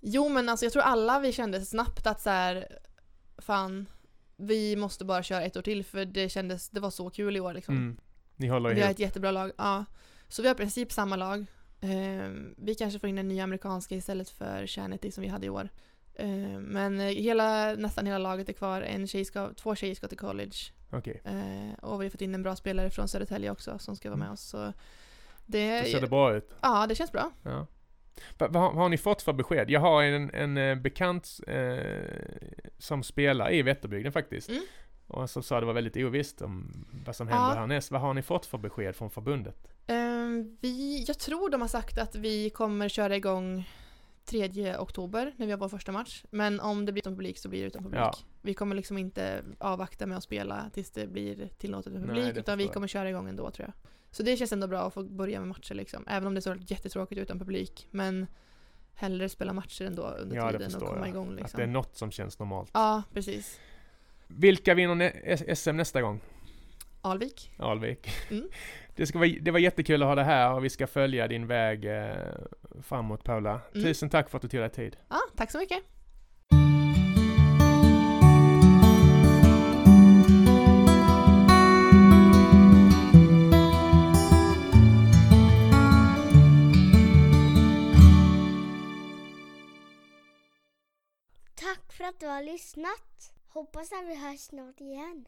Jo 0.00 0.28
men 0.28 0.48
alltså 0.48 0.66
jag 0.66 0.72
tror 0.72 0.82
alla 0.82 1.20
vi 1.20 1.32
kände 1.32 1.60
snabbt 1.60 2.06
att 2.06 2.20
så 2.20 2.30
här, 2.30 2.78
fan, 3.38 3.88
vi 4.36 4.76
måste 4.76 5.04
bara 5.04 5.22
köra 5.22 5.42
ett 5.42 5.56
år 5.56 5.62
till 5.62 5.84
för 5.84 6.04
det 6.04 6.28
kändes, 6.28 6.70
det 6.70 6.80
var 6.80 6.90
så 6.90 7.10
kul 7.10 7.36
i 7.36 7.40
år 7.40 7.54
liksom. 7.54 7.76
Mm. 7.76 7.96
Ni 8.36 8.48
håller 8.48 8.70
Vi 8.74 8.80
har 8.80 8.86
ihop. 8.86 8.94
ett 8.94 8.98
jättebra 8.98 9.30
lag, 9.30 9.52
ja. 9.58 9.84
Så 10.28 10.42
vi 10.42 10.48
har 10.48 10.54
i 10.54 10.58
princip 10.58 10.92
samma 10.92 11.16
lag. 11.16 11.46
Ehm, 11.80 12.54
vi 12.58 12.74
kanske 12.74 12.98
får 12.98 13.08
in 13.08 13.18
en 13.18 13.28
ny 13.28 13.40
amerikanska 13.40 13.94
istället 13.94 14.30
för 14.30 14.66
Chanity 14.66 15.10
som 15.10 15.22
vi 15.22 15.28
hade 15.28 15.46
i 15.46 15.50
år. 15.50 15.68
Ehm, 16.14 16.62
men 16.62 17.00
hela, 17.00 17.74
nästan 17.74 18.06
hela 18.06 18.18
laget 18.18 18.48
är 18.48 18.52
kvar. 18.52 18.82
En 18.82 19.06
tjej 19.06 19.24
ska, 19.24 19.54
två 19.54 19.74
tjejer 19.74 19.94
ska 19.94 20.08
till 20.08 20.18
college. 20.18 20.56
Okej. 20.90 21.20
Ehm, 21.24 21.74
och 21.74 22.00
vi 22.00 22.04
har 22.04 22.10
fått 22.10 22.20
in 22.20 22.34
en 22.34 22.42
bra 22.42 22.56
spelare 22.56 22.90
från 22.90 23.08
Södertälje 23.08 23.50
också 23.50 23.78
som 23.78 23.96
ska 23.96 24.08
vara 24.10 24.18
med 24.18 24.30
oss. 24.30 24.40
Så 24.42 24.72
det, 25.46 25.80
Då 25.80 25.86
ser 25.86 26.00
det 26.00 26.06
bra 26.08 26.34
ut. 26.36 26.54
ja, 26.62 26.86
det 26.86 26.94
känns 26.94 27.12
bra. 27.12 27.30
Ja. 27.42 27.66
Vad, 28.38 28.52
vad, 28.52 28.74
har- 28.74 28.88
ni 28.88 28.98
fått 28.98 29.22
för 29.22 29.32
besked? 29.32 29.70
Jag 29.70 29.80
har 29.80 30.02
en, 30.02 30.30
en 30.34 30.56
eh, 30.56 30.74
bekant 30.74 31.40
eh, 31.46 31.76
som 32.78 33.02
spelar 33.02 33.52
i 33.52 33.62
Vätterbygden 33.62 34.12
faktiskt. 34.12 34.48
Mm. 34.48 34.62
Och 35.06 35.30
som 35.30 35.42
sa 35.42 35.60
det 35.60 35.66
var 35.66 35.72
väldigt 35.72 35.96
ovisst 35.96 36.42
om 36.42 36.84
vad 37.06 37.16
som 37.16 37.28
Ja. 37.28 37.34
händer 37.34 37.56
härnäst. 37.60 37.90
Vad 37.90 38.00
har 38.00 38.14
ni 38.14 38.22
fått 38.22 38.46
för 38.46 38.58
besked 38.58 38.96
från 38.96 39.10
förbundet? 39.10 39.56
Ehm, 39.86 40.56
vi, 40.60 41.04
jag 41.08 41.18
tror 41.18 41.50
de 41.50 41.60
har 41.60 41.68
sagt 41.68 41.98
att 41.98 42.14
vi 42.14 42.50
kommer 42.50 42.88
köra 42.88 43.16
igång 43.16 43.68
3 44.24 44.76
oktober 44.76 45.32
när 45.36 45.46
vi 45.46 45.52
har 45.52 45.58
vår 45.58 45.68
första 45.68 45.92
match. 45.92 46.24
Men 46.30 46.60
om 46.60 46.86
det 46.86 46.92
blir 46.92 47.02
utan 47.02 47.12
publik 47.12 47.38
så 47.38 47.48
blir 47.48 47.60
det 47.60 47.66
utan 47.66 47.82
publik. 47.82 48.00
Ja. 48.00 48.12
Vi 48.42 48.54
kommer 48.54 48.76
liksom 48.76 48.98
inte 48.98 49.44
avvakta 49.58 50.06
med 50.06 50.16
att 50.18 50.24
spela 50.24 50.70
tills 50.72 50.90
det 50.90 51.06
blir 51.06 51.48
tillåtet 51.58 51.92
med 51.92 52.00
Nej, 52.02 52.08
publik 52.08 52.34
det 52.34 52.40
utan 52.40 52.58
vi 52.58 52.68
kommer 52.68 52.86
köra 52.86 53.10
igång 53.10 53.28
ändå 53.28 53.50
tror 53.50 53.66
jag. 53.68 53.90
Så 54.10 54.22
det 54.22 54.36
känns 54.36 54.52
ändå 54.52 54.66
bra 54.66 54.80
att 54.82 54.94
få 54.94 55.02
börja 55.02 55.38
med 55.38 55.48
matcher 55.48 55.74
liksom. 55.74 56.04
Även 56.08 56.26
om 56.26 56.34
det 56.34 56.46
är 56.46 56.58
jättetråkigt 56.72 57.20
utan 57.20 57.38
publik. 57.38 57.88
Men 57.90 58.26
hellre 58.94 59.28
spela 59.28 59.52
matcher 59.52 59.84
ändå 59.84 60.02
under 60.02 60.36
Ja, 60.36 60.52
tiden 60.52 60.74
och 60.74 60.80
komma 60.82 60.98
jag. 60.98 61.08
igång 61.08 61.28
Att 61.28 61.36
liksom. 61.40 61.58
det 61.58 61.62
är 61.64 61.66
något 61.68 61.96
som 61.96 62.10
känns 62.10 62.38
normalt. 62.38 62.70
Ja, 62.74 63.02
precis. 63.12 63.60
Vilka 64.26 64.74
vinner 64.74 65.36
SM 65.54 65.76
nästa 65.76 66.02
gång? 66.02 66.20
Alvik. 67.00 67.50
Alvik. 67.58 68.08
Mm. 68.30 68.48
Det, 68.94 69.06
ska 69.06 69.18
vara, 69.18 69.30
det 69.40 69.50
var 69.50 69.58
jättekul 69.58 70.02
att 70.02 70.08
ha 70.08 70.14
det 70.14 70.24
här 70.24 70.54
och 70.54 70.64
vi 70.64 70.70
ska 70.70 70.86
följa 70.86 71.28
din 71.28 71.46
väg 71.46 71.84
eh, 71.84 72.14
framåt 72.82 73.24
Paula. 73.24 73.60
Mm. 73.74 73.86
Tusen 73.86 74.10
tack 74.10 74.30
för 74.30 74.38
att 74.38 74.42
du 74.42 74.48
tog 74.48 74.60
dig 74.60 74.70
tid. 74.70 74.96
Ja, 75.08 75.20
tack 75.36 75.50
så 75.50 75.58
mycket. 75.58 75.78
Tack 91.54 91.92
för 91.92 92.04
att 92.04 92.20
du 92.20 92.26
har 92.26 92.42
lyssnat. 92.42 93.32
Hoppas 93.48 93.92
att 93.92 94.06
vi 94.08 94.14
hörs 94.16 94.40
snart 94.40 94.80
igen. 94.80 95.24